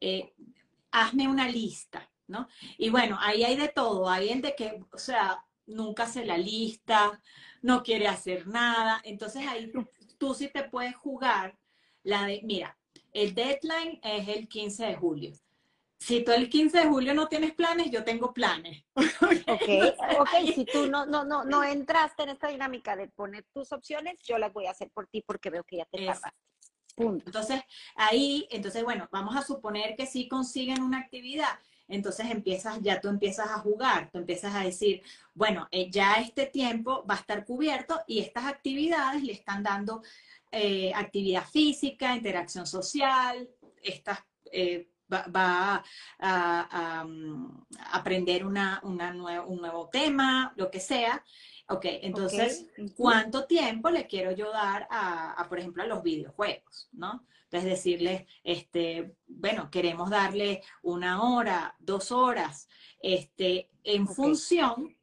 [0.01, 0.33] Eh,
[0.91, 2.47] hazme una lista, ¿no?
[2.77, 4.09] Y bueno, ahí hay de todo.
[4.09, 7.21] Hay gente que, o sea, nunca hace la lista,
[7.61, 9.01] no quiere hacer nada.
[9.03, 9.71] Entonces ahí
[10.17, 11.57] tú sí te puedes jugar
[12.03, 12.77] la de, mira,
[13.13, 15.31] el deadline es el 15 de julio.
[15.99, 18.85] Si tú el 15 de julio no tienes planes, yo tengo planes.
[19.49, 23.71] Ok, ok, si tú no, no, no, no entraste en esta dinámica de poner tus
[23.71, 26.29] opciones, yo las voy a hacer por ti porque veo que ya te tardaste.
[26.97, 27.61] Entonces,
[27.95, 31.59] ahí, entonces, bueno, vamos a suponer que sí consiguen una actividad.
[31.89, 35.01] Entonces empiezas, ya tú empiezas a jugar, tú empiezas a decir,
[35.33, 40.01] bueno, eh, ya este tiempo va a estar cubierto y estas actividades le están dando
[40.51, 43.49] eh, actividad física, interacción social,
[43.81, 44.19] estas,
[44.51, 45.83] eh, va,
[46.19, 48.97] a, mm, aprender una, un
[49.59, 51.23] nuevo tema, lo que sea.
[51.71, 52.65] Ok, entonces,
[52.97, 57.25] ¿cuánto tiempo le quiero yo dar a, por ejemplo, a los videojuegos, ¿no?
[57.43, 62.67] Entonces decirles, este, bueno, queremos darle una hora, dos horas,
[63.01, 64.97] este, en función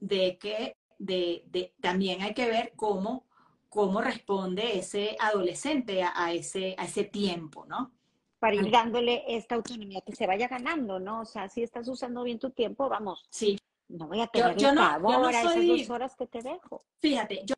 [0.00, 3.26] de que de, de, también hay que ver cómo,
[3.68, 7.92] cómo responde ese adolescente a, ese, a ese tiempo, ¿no?
[8.40, 11.20] Para ir dándole esta autonomía que se vaya ganando, ¿no?
[11.20, 13.24] O sea, si estás usando bien tu tiempo, vamos.
[13.30, 16.84] Sí, no voy a tener yo, no, esas dos horas que te dejo.
[16.98, 17.54] Fíjate, yo,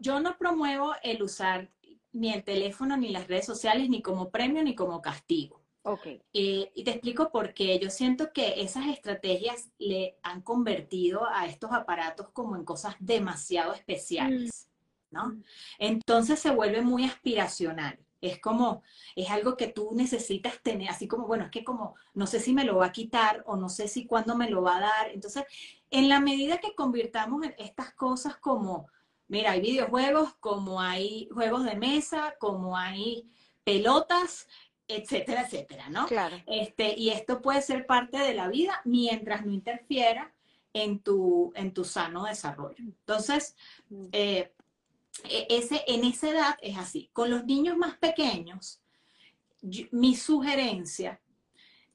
[0.00, 1.70] yo, no promuevo el usar
[2.12, 5.62] ni el teléfono, ni las redes sociales, ni como premio, ni como castigo.
[5.82, 6.20] Okay.
[6.32, 7.78] Eh, y te explico por qué.
[7.78, 13.72] Yo siento que esas estrategias le han convertido a estos aparatos como en cosas demasiado
[13.72, 14.68] especiales,
[15.10, 15.28] ¿no?
[15.28, 15.44] Mm.
[15.78, 17.98] Entonces se vuelve muy aspiracional.
[18.20, 18.82] Es como,
[19.14, 22.52] es algo que tú necesitas tener, así como, bueno, es que como, no sé si
[22.52, 25.10] me lo va a quitar o no sé si cuándo me lo va a dar.
[25.12, 25.44] Entonces,
[25.90, 28.88] en la medida que convirtamos estas cosas como,
[29.28, 33.28] mira, hay videojuegos, como hay juegos de mesa, como hay
[33.64, 34.48] pelotas,
[34.88, 36.06] etcétera, etcétera, ¿no?
[36.06, 36.36] Claro.
[36.46, 40.32] Este, y esto puede ser parte de la vida mientras no interfiera
[40.72, 42.76] en tu, en tu sano desarrollo.
[42.78, 43.56] Entonces,
[43.88, 44.06] mm.
[44.12, 44.52] eh,
[45.24, 47.10] ese, en esa edad es así.
[47.12, 48.80] Con los niños más pequeños,
[49.90, 51.20] mi sugerencia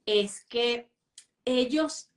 [0.06, 0.90] es que
[1.46, 2.10] ellos,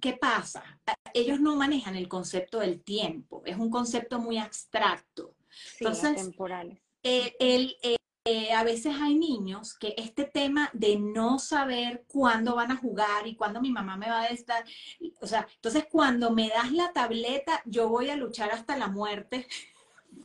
[0.00, 0.80] ¿qué pasa?
[1.14, 5.34] Ellos no manejan el concepto del tiempo, es un concepto muy abstracto.
[5.80, 6.30] Entonces,
[7.02, 7.76] el,
[8.30, 13.26] eh, a veces hay niños que este tema de no saber cuándo van a jugar
[13.26, 14.64] y cuándo mi mamá me va a estar,
[15.20, 19.46] o sea, entonces cuando me das la tableta, yo voy a luchar hasta la muerte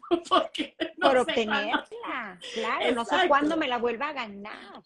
[0.29, 4.83] porque Por obtenerla, claro, no sé cuándo me la vuelva a ganar.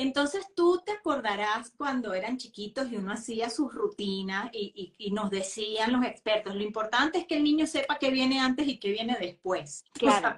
[0.00, 5.92] Entonces tú te acordarás cuando eran chiquitos y uno hacía sus rutinas y, nos decían
[5.92, 9.16] los expertos, lo importante es que el niño sepa qué viene antes y qué viene
[9.20, 9.84] después.
[9.94, 10.36] Claro.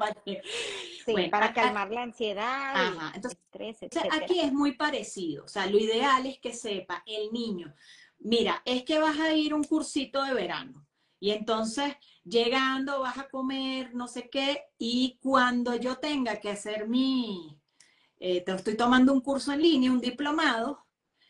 [1.31, 6.25] para, calmar la ansiedad, Entonces, el estrés, Aquí es muy parecido, o sea, lo ideal
[6.25, 7.75] es que sepa el niño,
[8.19, 10.87] mira, es que vas a ir a un cursito de verano
[11.19, 16.89] y entonces llegando vas a comer, no sé qué, y cuando yo tenga que hacer
[16.89, 17.59] mi,
[18.19, 20.87] eh, estoy tomando un curso en línea, un diplomado,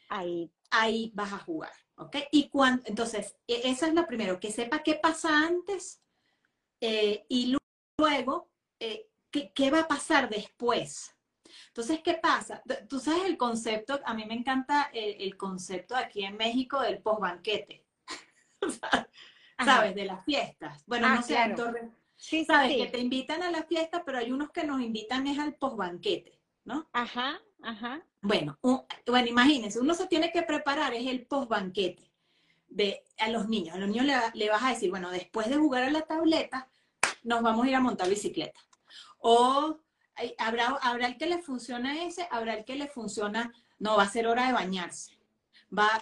[0.09, 2.17] ahí, ahí vas a jugar, ¿ok?
[2.33, 6.03] Y cuando, entonces, e, esa es lo primero, que sepa qué pasa antes
[6.81, 7.57] eh, y
[7.99, 8.51] luego
[8.81, 11.15] eh, ¿qué, va a pasar después.
[11.69, 12.63] Entonces, ¿qué pasa?
[12.89, 17.03] Tú sabes el concepto, a mí me encanta el, concepto aquí en México del
[19.65, 19.95] ¿sabes?
[19.95, 20.83] De las fiestas.
[20.87, 21.37] Bueno, ah, no sé,
[22.17, 25.39] sí, sabes que te invitan a la fiesta, pero hay unos que nos invitan es
[25.39, 26.89] al postbanquete, ¿no?
[26.93, 28.03] Ajá, ajá.
[28.23, 32.11] Bueno, bueno, imagínense, uno se tiene que preparar, es el postbanquete
[32.69, 33.75] de a los niños.
[33.75, 36.69] A los niños le, vas a decir, bueno, después de jugar a la tableta,
[37.23, 38.61] nos vamos a ir a montar bicicleta.
[39.19, 39.79] O
[40.39, 44.11] habrá, habrá el que le funciona ese, habrá el que le funciona, no, va a
[44.11, 45.19] ser hora de bañarse.
[45.77, 46.01] Va,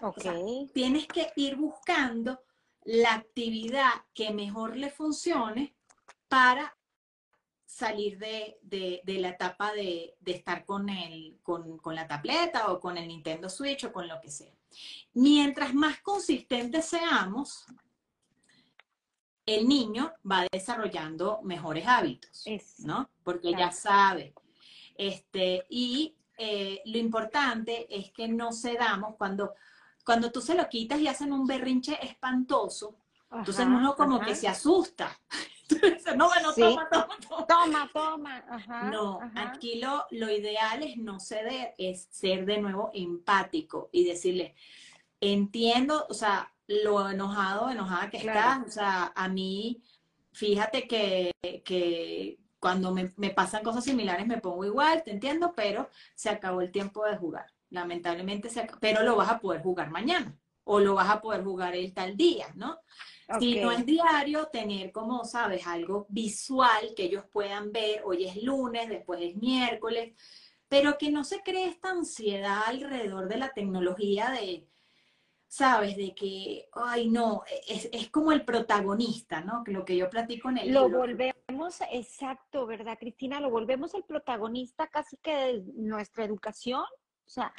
[0.73, 2.41] tienes que ir buscando
[2.89, 5.77] la actividad que mejor le funcione
[6.27, 6.75] para
[7.67, 13.51] salir de, la etapa de, estar con, el, con, la tableta o con el Nintendo
[13.51, 14.55] Switch o con lo que sea.
[15.13, 17.67] Mientras más consistentes seamos,
[19.45, 22.45] el niño va desarrollando mejores hábitos,
[22.79, 23.11] ¿no?
[23.23, 24.33] Porque ya sabe.
[24.95, 29.53] Este, y eh, lo importante es que no cedamos cuando
[30.09, 32.97] cuando tú se lo quitas y hacen un berrinche espantoso,
[33.31, 35.11] Entonces uno como que se asusta.
[35.69, 37.47] Entonces, no, bueno, toma, toma, toma.
[37.47, 38.45] Toma, toma.
[38.49, 44.07] Ajá, no, aquí lo, lo ideal es no ceder, es ser de nuevo empático y
[44.07, 44.55] decirle,
[45.21, 49.83] entiendo, o sea, lo enojado, enojada que estás, o sea, a mí,
[50.33, 51.33] fíjate que,
[51.67, 56.63] que cuando me, me, pasan cosas similares me pongo igual, te entiendo, pero se acabó
[56.63, 57.53] el tiempo de jugar.
[57.71, 61.75] Lamentablemente se pero lo vas a poder jugar mañana o lo vas a poder jugar
[61.75, 62.79] el tal día, ¿no?
[63.39, 68.43] Si no es diario, tener como, sabes, algo visual que ellos puedan ver, hoy es
[68.43, 70.15] lunes, después es miércoles,
[70.69, 74.67] pero que no se cree esta ansiedad alrededor de la tecnología de,
[75.47, 79.63] sabes, de que, ay, no, es, es como el protagonista, ¿no?
[79.67, 83.41] Lo que yo platico en el Lo volvemos, exacto, ¿verdad, Cristina?
[83.41, 86.85] Lo volvemos el protagonista casi que de nuestra educación.
[87.29, 87.53] O sea,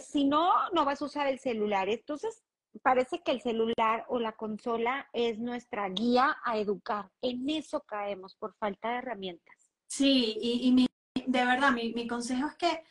[0.00, 1.88] si no, no vas a usar el celular.
[1.88, 2.42] Entonces,
[2.82, 7.10] parece que el celular o la consola es nuestra guía a educar.
[7.22, 9.54] En eso caemos por falta de herramientas.
[9.86, 12.82] Sí, y, mi, de verdad, mi, mi consejo es que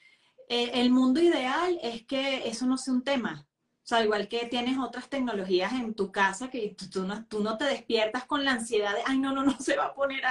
[0.47, 3.45] eh, el mundo ideal es que eso no sea un tema.
[3.83, 7.57] O sea, igual que tienes otras tecnologías en tu casa que tú, no, tú no
[7.57, 10.23] te despiertas con la ansiedad de, ay, no, no, no, se va a poner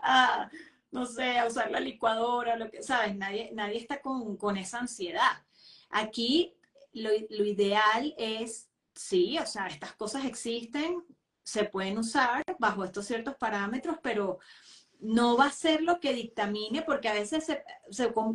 [0.00, 0.50] a,
[0.94, 3.16] no sé, a usar la licuadora, lo que, ¿sabes?
[3.16, 5.42] Nadie, nadie está con, con esa ansiedad.
[5.90, 6.54] Aquí
[6.92, 11.04] lo, lo, ideal es, sí, o sea, estas cosas existen,
[11.42, 14.38] se pueden usar bajo estos ciertos parámetros, pero
[15.00, 17.44] no va a ser lo que dictamine, porque a veces,
[17.90, 18.32] se, como,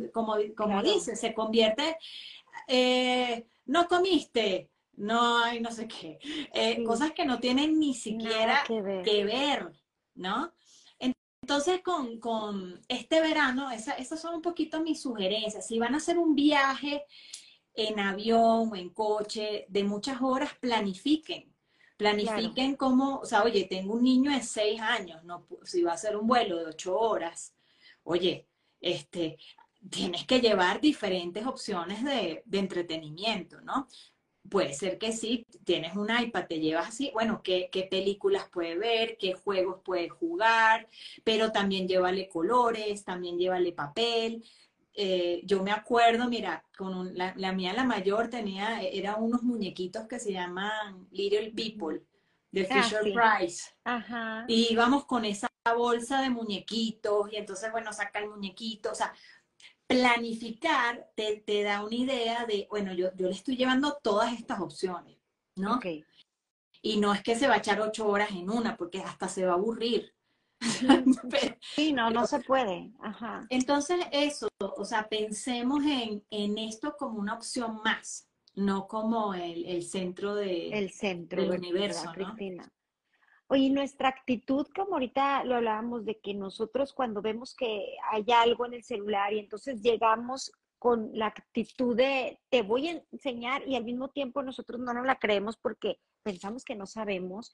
[0.54, 1.96] como dice, se convierte...
[2.68, 6.18] Eh, no comiste, no hay no sé qué.
[6.52, 9.72] Eh, cosas que no tienen ni siquiera que ver.
[10.14, 10.52] ¿no?
[11.50, 15.66] Entonces, con, este verano, esas son un poquito mis sugerencias.
[15.66, 17.02] Si van a hacer un viaje
[17.74, 21.52] en avión o en coche de muchas horas, planifiquen.
[21.96, 25.96] Planifiquen como, o sea, oye, tengo un niño de seis años, no, si va a
[25.96, 27.52] ser un vuelo de ocho horas,
[28.04, 28.46] oye,
[28.80, 29.36] este,
[29.90, 33.88] tienes que llevar diferentes opciones de, entretenimiento, ¿no?
[34.50, 38.76] Puede ser que sí, tienes un iPad, te llevas así, bueno, ¿qué, qué películas puede
[38.76, 40.88] ver, qué juegos puede jugar,
[41.22, 44.44] pero también llévale colores, también llévale papel.
[44.92, 50.18] Eh, yo me acuerdo, mira, con la, mía, la mayor, tenía, eran unos muñequitos que
[50.18, 52.02] se llaman Little People,
[52.50, 53.70] de ah, Fisher Price.
[53.84, 54.44] Ajá.
[54.48, 59.14] Y íbamos con esa bolsa de muñequitos, y entonces, bueno, saca el muñequito, o sea,
[59.90, 64.60] planificar te, te, da una idea de, bueno, yo, yo le estoy llevando todas estas
[64.60, 65.16] opciones,
[65.56, 65.80] ¿no?
[66.80, 69.44] Y no es que se va a echar ocho horas en una, porque hasta se
[69.44, 70.14] va a aburrir.
[71.74, 72.92] sí, no, no se puede.
[73.00, 73.46] Ajá.
[73.50, 79.66] Entonces, eso, o sea, pensemos en, en, esto como una opción más, no como el,
[79.66, 82.12] el centro, de, el centro del universo, ¿no?
[82.12, 82.72] Cristina.
[83.52, 88.64] Oye, nuestra actitud, como ahorita lo hablábamos, de que nosotros cuando vemos que hay algo
[88.64, 93.74] en el celular y entonces llegamos con la actitud de te voy a enseñar y
[93.74, 97.52] al mismo tiempo nosotros no nos la creemos porque pensamos que no sabemos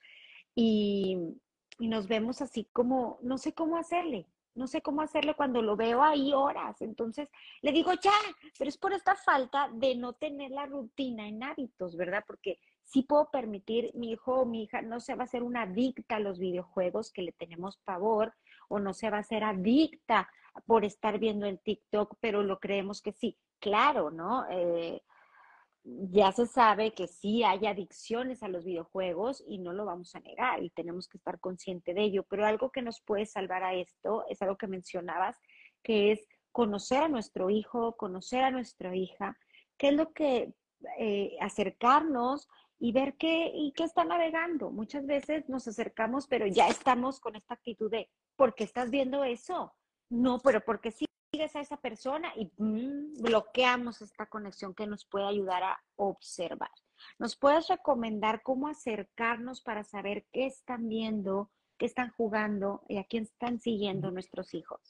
[0.54, 1.16] y,
[1.78, 5.76] y nos vemos así como, no sé cómo hacerle, no sé cómo hacerle cuando lo
[5.76, 6.82] veo ahí horas.
[6.82, 7.30] Entonces
[7.62, 8.12] le digo, ya,
[8.58, 12.22] pero es por esta falta de no tener la rutina en hábitos, ¿verdad?
[12.26, 15.62] Porque sí puedo permitir, mi hijo o mi hija no se va a hacer una
[15.62, 18.32] adicta a los videojuegos que le tenemos pavor,
[18.68, 20.28] o no se va a hacer adicta
[20.66, 23.36] por estar viendo el TikTok, pero lo creemos que sí.
[23.58, 24.46] Claro, ¿no?
[24.50, 25.02] Eh,
[25.84, 30.20] ya se sabe que sí hay adicciones a los videojuegos y no lo vamos a
[30.20, 33.74] negar y tenemos que estar consciente de ello, pero algo que nos puede salvar a
[33.74, 35.38] esto es algo que mencionabas,
[35.82, 39.38] que es conocer a nuestro hijo, conocer a nuestra hija,
[39.76, 40.54] qué es lo que
[40.98, 44.70] eh, acercarnos y ver qué, y qué está navegando.
[44.70, 49.24] Muchas veces nos acercamos, pero ya estamos con esta actitud de, ¿por qué estás viendo
[49.24, 49.74] eso?
[50.10, 55.26] No, pero porque sigues a esa persona y mm, bloqueamos esta conexión que nos puede
[55.26, 56.70] ayudar a observar.
[57.18, 63.04] ¿Nos puedes recomendar cómo acercarnos para saber qué están viendo, qué están jugando y a
[63.04, 64.80] quién están siguiendo nuestros hijos?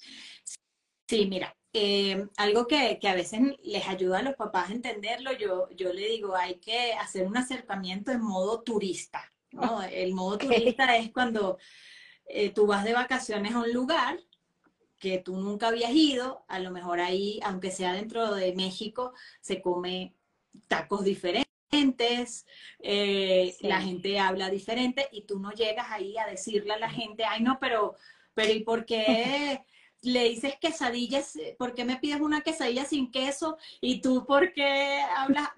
[1.08, 5.68] Sí, mira, eh, algo que, a veces les ayuda a los papás a entenderlo, yo,
[5.70, 9.30] yo le digo, hay que hacer un acercamiento en modo turista.
[9.52, 9.82] ¿no?
[9.82, 11.58] El modo turista es cuando
[12.26, 14.18] eh, tú vas de vacaciones a un lugar
[14.98, 19.60] que tú nunca habías ido, a lo mejor ahí, aunque sea dentro de México, se
[19.60, 20.14] come
[20.68, 22.46] tacos diferentes,
[22.80, 27.24] eh, la gente habla diferente y tú no llegas ahí a decirle a la gente,
[27.24, 27.96] ay no, pero,
[28.34, 29.62] pero ¿y por qué?
[30.02, 33.58] Le dices quesadillas, eh, ¿por qué me pides una quesadilla sin queso?
[33.80, 35.48] Y tú, ¿por qué hablas?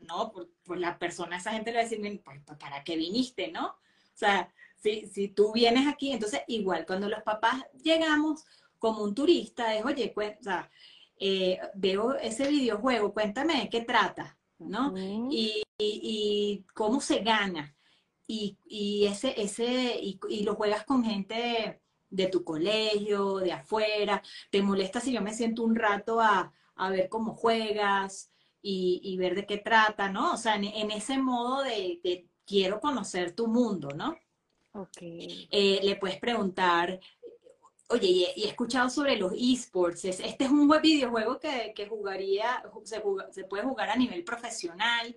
[0.00, 0.32] No,
[0.64, 3.66] pues, la persona, esa gente le va a decir, pues, ¿para qué viniste, no?
[3.68, 8.44] O sea, si, si tú vienes aquí, entonces igual, cuando los papás llegamos
[8.78, 10.70] como un turista, es, oye, o sea,
[11.18, 14.94] eh, veo ese videojuego, cuéntame de qué trata, ¿no?
[15.30, 17.74] y, y, cómo se gana.
[18.28, 21.80] Y, y ese, ese, y, y, lo juegas con gente
[22.10, 26.90] de tu colegio, de afuera, te molesta si yo me siento un rato a, a
[26.90, 28.30] ver cómo juegas
[28.62, 30.34] y, y, ver de qué trata, ¿no?
[30.34, 34.16] O sea, en, ese modo de, de, quiero conocer tu mundo, ¿no?
[34.72, 34.98] Ok.
[35.00, 37.00] Eh, le puedes preguntar,
[37.88, 43.02] oye, y he, escuchado sobre los esports, este es un videojuego que, que jugaría, se,
[43.30, 45.16] se, puede jugar a nivel profesional,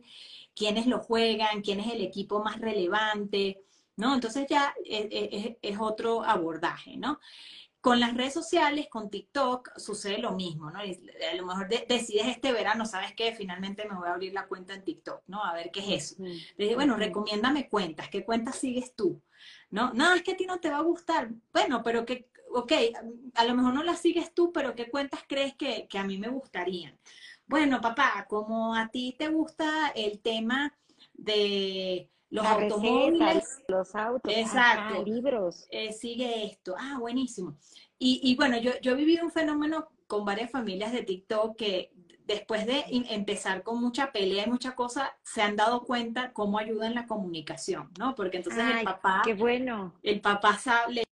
[0.55, 3.63] quiénes lo juegan, quién es el equipo más relevante,
[3.99, 4.13] ¿no?
[4.15, 7.19] Entonces ya es, es, otro abordaje, ¿no?
[7.81, 10.79] Con las redes sociales, con TikTok, sucede lo mismo, ¿no?
[10.79, 13.35] A lo mejor decides este verano, ¿sabes qué?
[13.35, 15.43] Finalmente me voy a abrir la cuenta en TikTok, ¿no?
[15.43, 16.23] A ver qué es eso.
[16.23, 19.21] Le dije, bueno, recomiéndame cuentas, ¿qué cuentas sigues tú?
[19.69, 19.93] ¿No?
[19.93, 21.29] No, es que a ti no te va a gustar.
[21.51, 22.71] Bueno, pero que, ok,
[23.35, 26.17] a lo mejor no las sigues tú, pero ¿qué cuentas crees que, que a mí
[26.17, 26.97] me gustarían?
[27.47, 30.73] Bueno, papá, como a ti te gusta el tema
[31.13, 35.67] de los automóviles, los autos, exacto, libros.
[35.69, 36.75] Eh, sigue esto.
[36.77, 37.57] Ah, buenísimo.
[37.97, 41.91] Y, y bueno, yo, yo he vivido un fenómeno con varias familias de TikTok que
[42.29, 46.85] después de empezar con mucha pelea y mucha cosa, se han dado cuenta cómo ayuda
[46.85, 48.13] en la comunicación, ¿no?
[48.13, 49.95] Porque entonces el papá, qué bueno.
[50.03, 51.03] el papá sabe,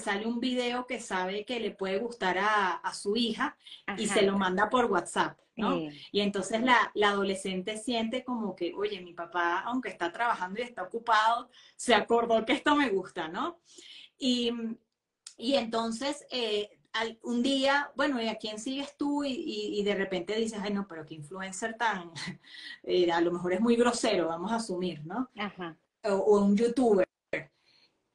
[0.00, 3.56] sale un video que sabe que le puede gustar a, a su hija
[3.96, 5.78] y se lo manda por WhatsApp, ¿no?
[6.10, 10.64] Y entonces la, la, adolescente siente como que, oye, mi papá, aunque está trabajando y
[10.64, 13.60] está ocupado, se acordó que esto me gusta, ¿no?
[14.18, 14.52] Y,
[15.36, 16.68] y entonces, eh,
[17.22, 19.22] un día, bueno, ¿y a quién sigues tú?
[19.22, 22.10] Y, y, de repente dices, ay, no, pero qué influencer tan,
[22.82, 25.30] eh, a lo mejor es muy grosero, vamos a asumir, ¿no?
[25.36, 25.76] Ajá.
[26.02, 27.06] O, o un youtuber.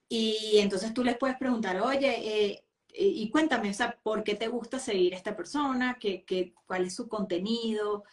[0.07, 2.65] Y entonces tú les puedes preguntar, oye, eh,
[2.97, 5.97] y cuéntame, o sea, ¿por qué te gusta seguir a esta persona?
[5.99, 8.03] ¿Qué, qué, cuál es su contenido?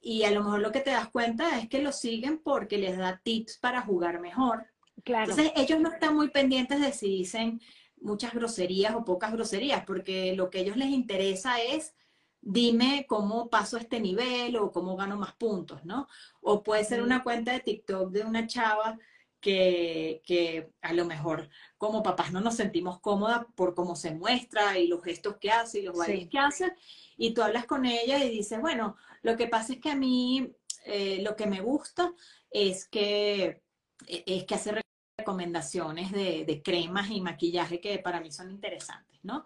[0.00, 2.96] Y a lo mejor lo que te das cuenta es que lo siguen porque les
[2.96, 4.66] da tips para jugar mejor.
[5.04, 5.30] Claro.
[5.30, 7.60] Entonces ellos no están muy pendientes de si dicen
[8.00, 11.94] muchas groserías o pocas groserías, porque lo que a ellos les interesa es
[12.42, 16.08] dime cómo paso este nivel o cómo gano más puntos, ¿no?
[16.40, 18.98] O puede ser una cuenta de TikTok de una chava
[19.40, 24.78] que, que, a lo mejor como papás no nos sentimos cómodas por cómo se muestra
[24.78, 26.72] y los gestos que hace y los bailes que hace,
[27.16, 30.52] y tú hablas con ella y dices, bueno, lo que pasa es que a mí
[30.84, 32.12] eh, lo que me gusta
[32.50, 33.62] es que,
[34.06, 34.82] e, es que hace
[35.18, 39.44] recomendaciones de, de, cremas y maquillaje que para mí son interesantes, ¿no?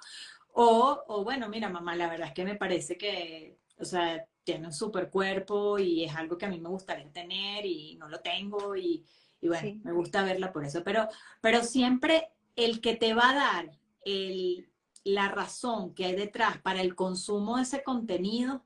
[0.53, 4.67] O, o bueno, mira, mamá, la verdad es que me parece que, o sea, tiene
[4.67, 8.21] un super cuerpo y es algo que a mí me gustaría tener y no lo
[8.21, 9.05] tengo y,
[9.45, 10.83] y bueno, me gusta verla por eso.
[10.83, 11.09] Pero,
[11.41, 14.69] pero siempre el que te va a dar el,
[15.05, 18.65] la razón que hay detrás para el consumo de ese contenido,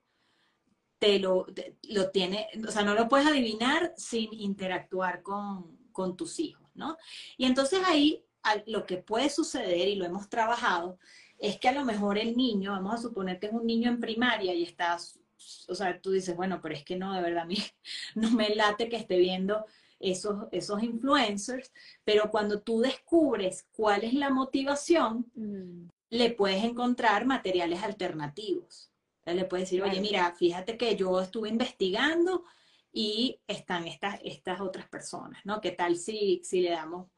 [0.99, 1.47] te lo,
[1.85, 6.97] lo tiene, o sea, no lo puedes adivinar sin interactuar con, con tus hijos, ¿no?
[7.37, 8.25] Y entonces ahí
[8.67, 10.99] lo que puede suceder, y lo hemos trabajado,
[11.39, 14.01] es que a lo mejor el niño, vamos a suponer que es un niño en
[14.01, 15.21] primaria y estás,
[15.69, 17.59] o sea, tú dices, bueno, pero es que no, de verdad, a mí
[18.15, 19.65] no me late que esté viendo
[20.01, 21.73] esos, esos influencers,
[22.05, 25.89] pero cuando tú descubres cuál es la motivación, mm.
[26.11, 28.91] le puedes encontrar materiales alternativos.
[29.25, 32.45] le puedes decir, oye, mira, fíjate que yo estuve investigando
[32.93, 35.61] y están estas, estas otras personas, ¿no?
[35.61, 37.09] ¿Qué tal si, si le damos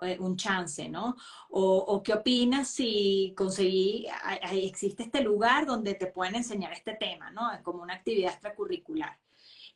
[0.00, 1.16] eh, un chance, ¿no?
[1.50, 4.06] O, o, qué opinas si conseguí,
[4.52, 7.50] existe este lugar donde te pueden enseñar este tema, ¿no?
[7.62, 9.18] Como una actividad extracurricular.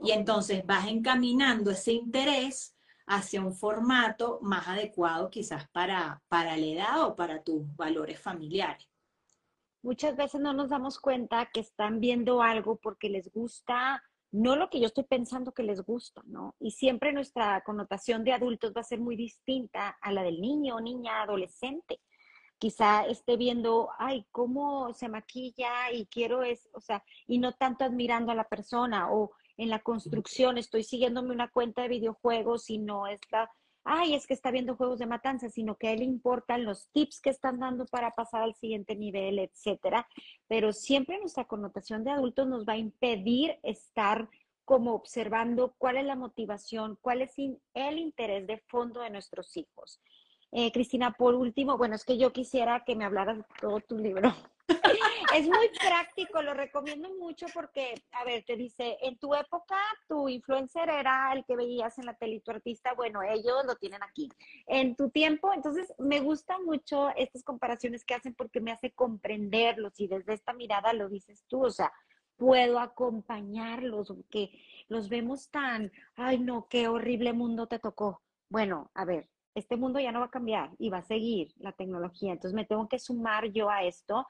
[0.02, 2.76] Y entonces vas encaminando ese interés
[3.06, 8.88] hacia un formato más adecuado quizás para, para la edad o para tus valores familiares.
[9.82, 14.70] Muchas veces no nos damos cuenta que están viendo algo porque les gusta, no lo
[14.70, 16.54] que yo estoy pensando que les gusta, ¿no?
[16.60, 20.80] Y siempre nuestra connotación de adultos va a ser muy distinta a la del niño,
[20.80, 22.00] niña, adolescente.
[22.58, 27.84] Quizá esté viendo, ay, cómo se maquilla y quiero es, o sea, y no tanto
[27.84, 32.78] admirando a la persona o en la construcción, estoy siguiéndome una cuenta de videojuegos y
[32.78, 33.50] no está,
[33.84, 36.88] ay, es que está viendo juegos de matanza, sino que a él le importan los
[36.92, 40.06] tips que están dando para pasar al siguiente nivel, etcétera.
[40.48, 44.28] Pero siempre nuestra connotación de adultos nos va a impedir estar
[44.64, 50.00] como observando cuál es la motivación, cuál es el interés de fondo de nuestros hijos.
[50.52, 53.98] Eh, Cristina, por último, bueno, es que yo quisiera que me hablaras de todo tu
[53.98, 54.32] libro.
[55.34, 59.76] es muy práctico, lo recomiendo mucho porque, a ver, te dice, en tu época
[60.08, 64.02] tu influencer era el que veías en la tele, tu artista, bueno, ellos lo tienen
[64.02, 64.28] aquí.
[64.66, 69.98] En tu tiempo, entonces me gusta mucho estas comparaciones que hacen porque me hace comprenderlos
[70.00, 71.92] y desde esta mirada lo dices tú, o sea,
[72.36, 74.50] puedo acompañarlos, que
[74.88, 78.22] los vemos tan, ay no, qué horrible mundo te tocó.
[78.48, 81.72] Bueno, a ver, este mundo ya no va a cambiar y va a seguir la
[81.72, 84.26] tecnología, entonces me tengo que sumar yo a esto.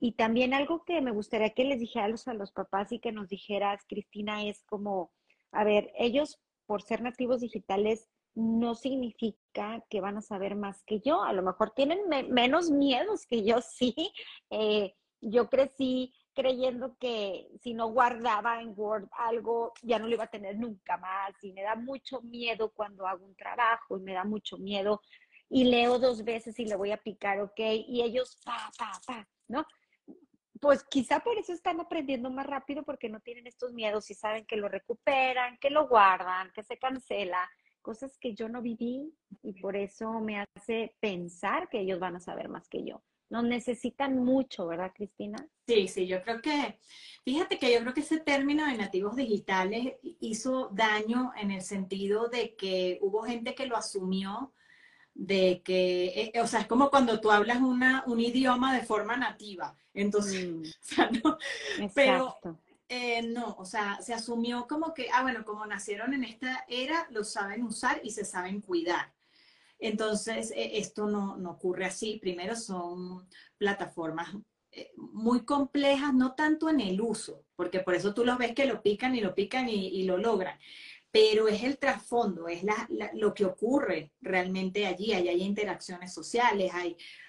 [0.00, 3.28] Y también algo que me gustaría que les dijeras a los papás y que nos
[3.28, 5.12] dijeras, Cristina, es como,
[5.52, 11.00] a ver, ellos por ser nativos digitales no significa que van a saber más que
[11.00, 12.00] yo, a lo mejor tienen
[12.30, 13.94] menos miedos que yo, sí.
[14.50, 20.24] Eh, yo crecí creyendo que si no guardaba en Word algo, ya no lo iba
[20.24, 21.32] a tener nunca más.
[21.42, 25.00] Y me da mucho miedo cuando hago un trabajo y me da mucho miedo
[25.48, 29.28] y leo dos veces y le voy a picar, ok, y ellos, pa, pa, pa,
[29.48, 29.66] ¿no?
[30.60, 34.46] Pues quizá por eso están aprendiendo más rápido porque no tienen estos miedos y saben
[34.46, 37.50] que lo recuperan, que lo guardan, que se cancela,
[37.82, 39.12] cosas que yo no viví
[39.42, 43.02] y por eso me hace pensar que ellos van a saber más que yo
[43.32, 45.48] nos necesitan mucho, ¿verdad, Cristina?
[45.66, 46.78] Sí, sí, yo creo que,
[47.24, 52.28] fíjate que yo creo que ese término de nativos digitales hizo daño en el sentido
[52.28, 54.52] de que hubo gente que lo asumió,
[55.14, 59.16] de que, eh, o sea, es como cuando tú hablas una, un idioma de forma
[59.16, 60.60] nativa, entonces, mm.
[60.60, 61.38] o sea, no,
[61.94, 62.36] pero
[62.86, 67.06] eh, no, o sea, se asumió como que, ah, bueno, como nacieron en esta era,
[67.08, 69.10] lo saben usar y se saben cuidar.
[69.82, 72.18] Entonces, e, esto no, ocurre así.
[72.20, 73.28] Primero, son
[73.58, 74.34] plataformas
[74.70, 78.66] eh, muy complejas, no tanto en el uso, porque por eso tú los ves que
[78.66, 80.58] lo pican y lo pican y, lo logran,
[81.10, 82.62] pero es el trasfondo, es
[83.14, 85.12] lo que ocurre realmente allí.
[85.12, 86.72] Allí hay interacciones sociales,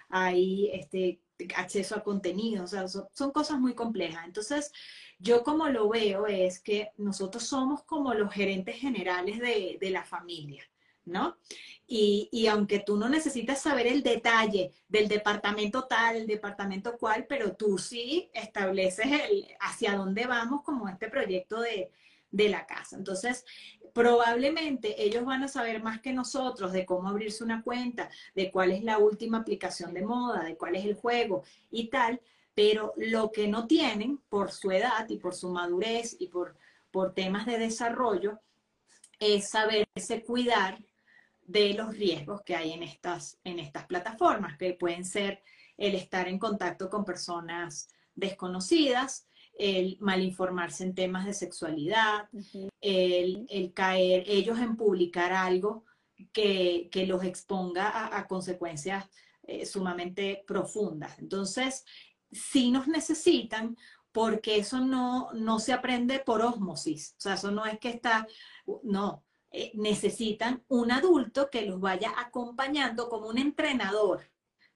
[0.09, 1.21] hay, este,
[1.55, 4.25] acceso a contenido, o sea, son, cosas muy complejas.
[4.25, 4.71] Entonces,
[5.19, 10.63] yo como lo veo es que nosotros somos como los gerentes generales de la familia.
[11.05, 11.37] ¿No?
[11.85, 17.55] Y, aunque tú no necesitas saber el detalle del departamento tal, el departamento cual, pero
[17.55, 21.91] tú sí estableces el, hacia dónde vamos como este proyecto de,
[22.31, 22.95] de la casa.
[22.95, 23.45] Entonces,
[23.93, 28.71] probablemente ellos van a saber más que nosotros de cómo abrirse una cuenta, de cuál
[28.71, 32.19] es la última aplicación de moda, de cuál es el juego y tal,
[32.55, 36.55] pero lo que no tienen por su edad y por su madurez y por,
[36.91, 38.39] por temas de desarrollo
[39.19, 40.79] es saberse cuidar
[41.45, 45.41] de los riesgos que hay en estas, en estas plataformas, que pueden ser
[45.77, 49.27] el estar en contacto con personas desconocidas,
[49.57, 52.29] el malinformarse en temas de sexualidad,
[52.81, 55.85] el, caer ellos en publicar algo
[56.31, 59.05] que, los exponga a, consecuencias
[59.43, 61.19] eh, sumamente profundas.
[61.19, 61.85] Entonces,
[62.31, 63.77] sí nos necesitan
[64.11, 68.27] porque eso no, no se aprende por ósmosis, o sea, eso no es que está,
[68.83, 69.23] no,
[69.55, 74.27] eh, necesitan un adulto que los vaya acompañando como un entrenador,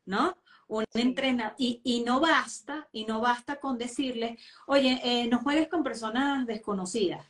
[0.05, 0.37] ¿no?
[0.67, 5.83] Un entrenador, y, no basta, y no basta con decirle, oye, eh, no juegues con
[5.83, 7.25] personas desconocidas,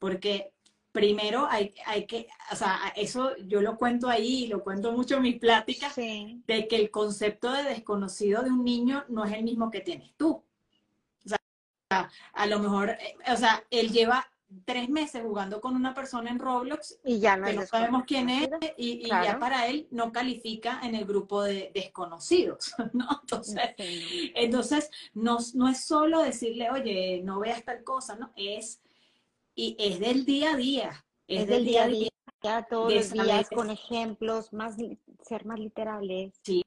[0.00, 0.54] porque
[0.90, 5.22] primero hay, hay, que, o sea, eso yo lo cuento ahí, lo cuento mucho en
[5.22, 9.70] mis pláticas, de que el concepto de desconocido de un niño no es el mismo
[9.70, 10.30] que tienes tú.
[11.24, 14.31] O sea, a lo mejor, eh, o sea, él lleva
[14.64, 18.28] tres meses jugando con una persona en Roblox y ya no, que no sabemos quién
[18.28, 23.08] es y, ya para él no califica en el grupo de desconocidos, ¿no?
[23.22, 23.74] Entonces,
[24.34, 28.32] entonces no, no es solo decirle, oye, no veas tal cosa, ¿no?
[28.36, 28.80] Es,
[29.54, 31.04] y es del día a día.
[31.26, 32.10] Es, del, día a día,
[32.68, 34.76] todos los días, con ejemplos, más
[35.22, 36.34] ser más literales.
[36.42, 36.62] Sí,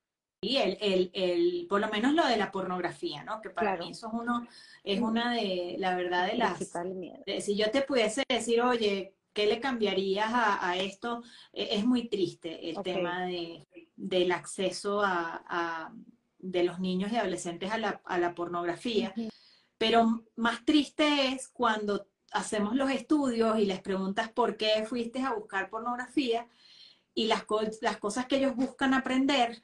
[0.57, 3.41] el, el, el, por lo menos lo de la pornografía, ¿no?
[3.41, 4.47] Que para mí eso es uno,
[4.83, 6.59] es una de, la verdad, de las...
[7.43, 11.23] si yo te pudiese decir, oye, ¿qué le cambiarías a, esto?
[11.53, 15.91] E, es muy triste el tema de, del acceso a,
[16.39, 19.13] de los niños y adolescentes a la, a la pornografía.
[19.77, 25.33] Pero más triste es cuando hacemos los estudios y les preguntas por qué fuiste a
[25.33, 26.47] buscar pornografía
[27.13, 27.45] y las,
[27.81, 29.63] las cosas que ellos buscan aprender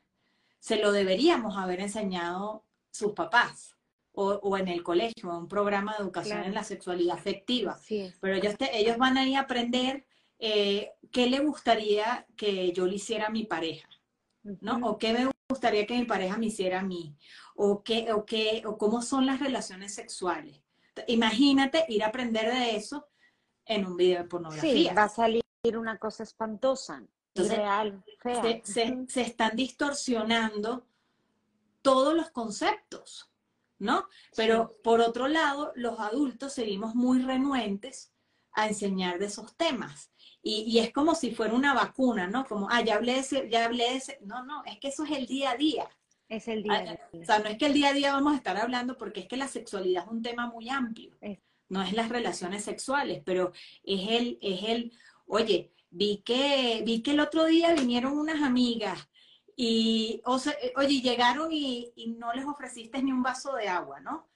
[0.62, 3.76] se lo deberíamos haber enseñado sus papás
[4.14, 7.80] o, en el colegio, en un programa de educación en la sexualidad afectiva.
[7.88, 10.06] Pero ellos, ellos van a ir a aprender
[10.38, 13.90] eh, qué le gustaría que yo le hiciera a mi pareja,
[14.44, 14.88] ¿no?
[14.88, 17.16] O qué me gustaría que mi pareja me hiciera a mí,
[17.56, 20.62] o, qué, o, qué, o cómo son las relaciones sexuales.
[21.08, 23.08] Imagínate ir a aprender de eso
[23.66, 24.72] en un video de pornografía.
[24.72, 25.44] Sí, va a salir
[25.74, 27.04] una cosa espantosa.
[27.36, 28.04] Real,
[28.64, 30.86] Se, están distorsionando
[31.82, 33.32] todos los conceptos.
[33.82, 34.08] ¿no?
[34.36, 38.14] Pero por otro lado, los adultos seguimos muy renuentes
[38.54, 40.12] a enseñar de esos temas.
[40.44, 42.46] Y, es como si fuera una vacuna, ¿no?
[42.46, 44.20] Como, ah, ya hablé de ese, ya hablé de ese.
[44.22, 45.90] No, no, es que eso es el día a día.
[46.30, 47.10] Es el día a día.
[47.14, 49.28] O sea, no es que el día a día vamos a estar hablando porque es
[49.28, 51.16] que la sexualidad es un tema muy amplio.
[51.70, 53.52] No es las relaciones sexuales, pero
[53.84, 54.94] es el, es el,
[55.26, 59.10] oye, vi que, vi que el otro día vinieron unas amigas
[59.56, 64.30] y, sea, oye, llegaron y, no les ofreciste ni un vaso de agua, ¿no?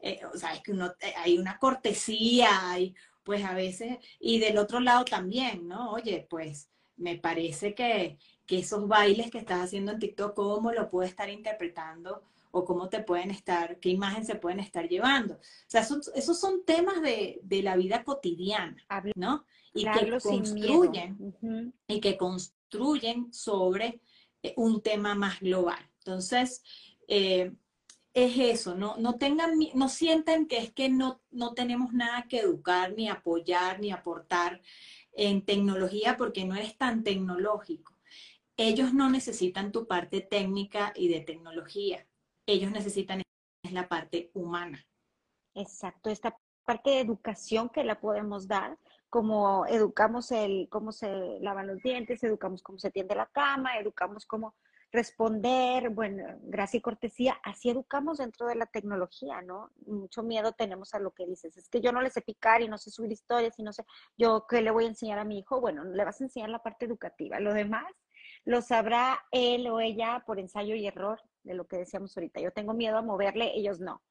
[0.00, 4.40] Eh, o sea, es que uno, eh, hay una cortesía, hay, pues a veces, y
[4.40, 5.92] del otro lado también, ¿no?
[5.92, 10.90] Oye, pues me parece que, que esos bailes que estás haciendo en TikTok, ¿cómo lo
[10.90, 12.24] puedes estar interpretando?
[12.52, 15.34] O cómo te pueden estar, qué imagen se pueden estar llevando.
[15.34, 18.76] O sea, esos, son temas de, de, la vida cotidiana,
[19.16, 19.44] ¿no?
[19.74, 21.34] Y que construyen,
[21.88, 24.00] y que construyen sobre
[24.42, 25.80] eh, un tema más global.
[25.98, 26.62] Entonces,
[27.08, 27.52] eh,
[28.12, 32.40] es eso, no, no tengan, no sientan que es que no, no tenemos nada que
[32.40, 34.60] educar, ni apoyar, ni aportar
[35.14, 37.94] en tecnología porque no eres tan tecnológico.
[38.58, 42.06] Ellos no necesitan tu parte técnica y de tecnología.
[42.46, 43.22] Ellos necesitan
[43.62, 44.84] es la parte humana.
[45.54, 48.78] Exacto, esta parte de educación que la podemos dar,
[49.08, 54.26] como educamos el cómo se lavan los dientes, educamos cómo se tiende la cama, educamos
[54.26, 54.54] cómo
[54.90, 59.70] responder, bueno, gracia y cortesía, así educamos dentro de la tecnología, ¿no?
[59.86, 62.68] Mucho miedo tenemos a lo que dices, es que yo no le sé picar y
[62.68, 63.84] no sé subir historias y no sé,
[64.18, 66.62] yo qué le voy a enseñar a mi hijo, bueno, le vas a enseñar la
[66.62, 67.86] parte educativa, lo demás
[68.44, 72.40] lo sabrá él o ella por ensayo y error de lo que decíamos ahorita.
[72.40, 74.02] Yo tengo miedo a moverle, ellos no.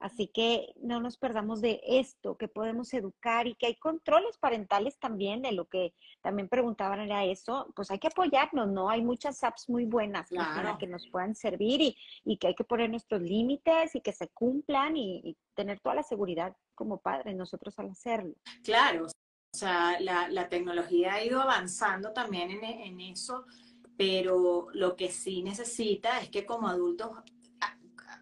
[0.00, 4.98] Así que no nos perdamos de esto, que podemos educar y que hay controles parentales
[4.98, 8.90] también, de lo que también preguntaban era eso, pues hay que apoyarnos, ¿no?
[8.90, 12.90] Hay muchas apps muy buenas para que nos puedan servir y, que hay que poner
[12.90, 17.88] nuestros límites y que se cumplan y, tener toda la seguridad como padres nosotros al
[17.88, 18.34] hacerlo.
[18.64, 23.46] Claro, o sea, la, tecnología ha ido avanzando también en, en eso,
[23.96, 27.10] pero lo que sí necesita es que como adultos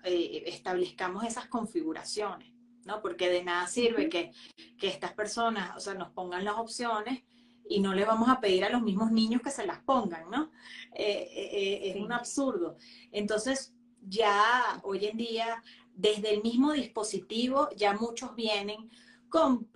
[0.05, 2.53] eh, establezcamos esas configuraciones,
[2.85, 3.01] ¿no?
[3.01, 4.33] Porque de nada sirve que,
[4.81, 7.23] estas personas, o sea, nos pongan las opciones
[7.68, 10.51] y no le vamos a pedir a los mismos niños que se las pongan, ¿no?
[10.93, 12.77] Eh, eh, es un absurdo.
[13.12, 15.62] Entonces, ya hoy en día,
[15.95, 18.91] desde el mismo dispositivo, ya muchos vienen
[19.29, 19.68] con,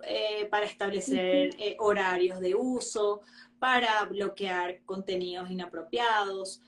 [0.51, 3.21] para establecer horarios de uso,
[3.59, 6.61] para bloquear contenidos inapropiados,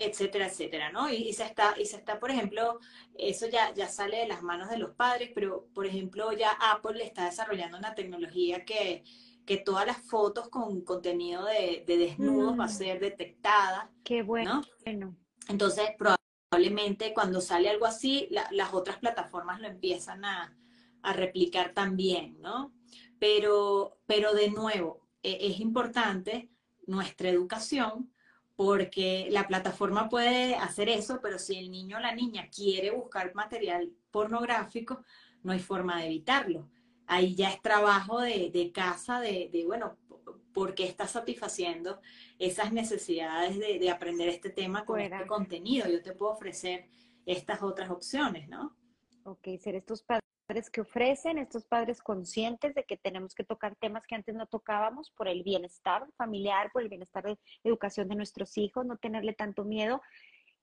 [0.00, 1.10] etcétera, etcétera, ¿no?
[1.10, 2.80] Y, se está, y se está, por ejemplo,
[3.18, 7.04] eso ya, ya sale de las manos de los padres, pero, por ejemplo, ya Apple
[7.04, 9.04] está desarrollando una tecnología que,
[9.44, 12.70] que todas las fotos con contenido de, desnudos va a mm.
[12.70, 13.90] ser detectada.
[14.02, 14.62] Qué bueno.
[15.48, 20.56] Entonces, probablemente cuando sale algo así, las otras plataformas lo empiezan a,
[21.02, 22.72] a, replicar también, ¿no?
[23.18, 26.50] Pero, pero de nuevo, e, es importante
[26.86, 28.12] nuestra educación
[28.56, 33.34] porque la plataforma puede hacer eso, pero si el niño o la niña quiere buscar
[33.34, 35.02] material pornográfico,
[35.42, 36.68] no hay forma de evitarlo.
[37.06, 39.96] Ahí ya es trabajo de, casa, de, de, bueno,
[40.52, 42.00] ¿por qué está satisfaciendo
[42.38, 45.88] esas necesidades de, aprender este tema con este contenido?
[45.88, 46.86] Yo te puedo ofrecer
[47.24, 48.76] estas otras opciones, ¿no?
[49.24, 50.29] Ok, ser estos padres
[50.70, 55.10] que ofrecen, estos padres conscientes de que tenemos que tocar temas que antes no tocábamos
[55.10, 59.64] por el bienestar familiar, por el bienestar de educación de nuestros hijos, no tenerle tanto
[59.64, 60.02] miedo.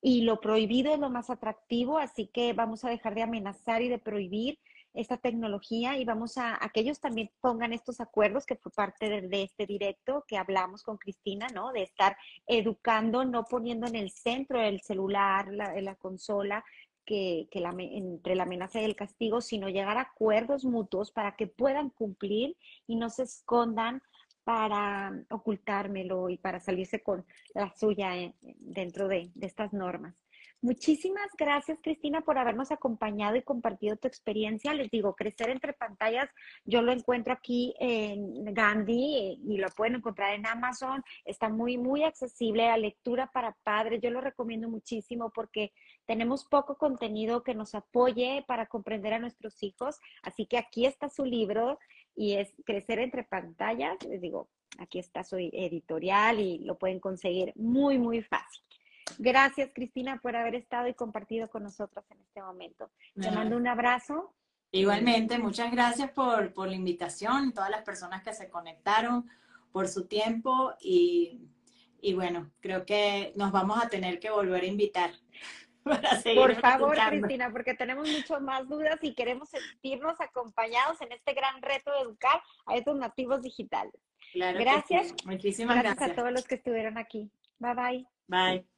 [0.01, 3.89] Y lo prohibido es lo más atractivo, así que vamos a dejar de amenazar y
[3.89, 4.59] de prohibir
[4.93, 9.21] esta tecnología y vamos a, a que ellos también pongan estos acuerdos que fue parte
[9.21, 11.71] de, este directo que hablamos con Cristina, ¿no?
[11.71, 12.17] De estar
[12.47, 16.65] educando, no poniendo en el centro el celular, la, la consola,
[17.07, 21.47] que, la, entre la amenaza y el castigo, sino llegar a acuerdos mutuos para que
[21.47, 24.03] puedan cumplir y no se escondan
[24.43, 30.15] para ocultármelo y para salirse con la suya eh, dentro de estas normas.
[30.59, 34.73] Muchísimas gracias, Cristina, por habernos acompañado y compartido tu experiencia.
[34.73, 36.29] Les digo, crecer entre pantallas,
[36.65, 41.03] yo lo encuentro aquí en Gandhi y lo pueden encontrar en Amazon.
[41.25, 44.01] Está muy, muy accesible a lectura para padres.
[44.01, 45.73] Yo lo recomiendo muchísimo porque
[46.07, 49.99] tenemos poco contenido que nos apoye para comprender a nuestros hijos.
[50.23, 51.77] Así que aquí está su libro
[52.15, 53.95] y es Crecer entre pantallas.
[54.09, 54.49] Les digo,
[54.79, 58.66] aquí está su editorial y lo pueden conseguir muy, muy fácil.
[59.17, 62.91] Gracias, Cristina, por haber estado y compartido con nosotros en este momento.
[63.19, 64.33] Te mando un abrazo.
[64.71, 69.29] Igualmente, muchas gracias por, la invitación, todas las personas que se conectaron,
[69.71, 71.41] por su tiempo y,
[72.01, 75.11] y bueno, creo que nos vamos a tener que volver a invitar.
[76.35, 81.61] Por favor, Cristina, porque tenemos mucho más dudas y queremos sentirnos acompañados en este gran
[81.61, 83.93] reto de educar a estos nativos digitales.
[84.33, 85.13] gracias.
[85.25, 85.95] Muchísimas gracias.
[85.95, 87.31] Gracias a todos los que estuvieron aquí.
[87.59, 88.07] Bye bye.
[88.27, 88.76] Bye.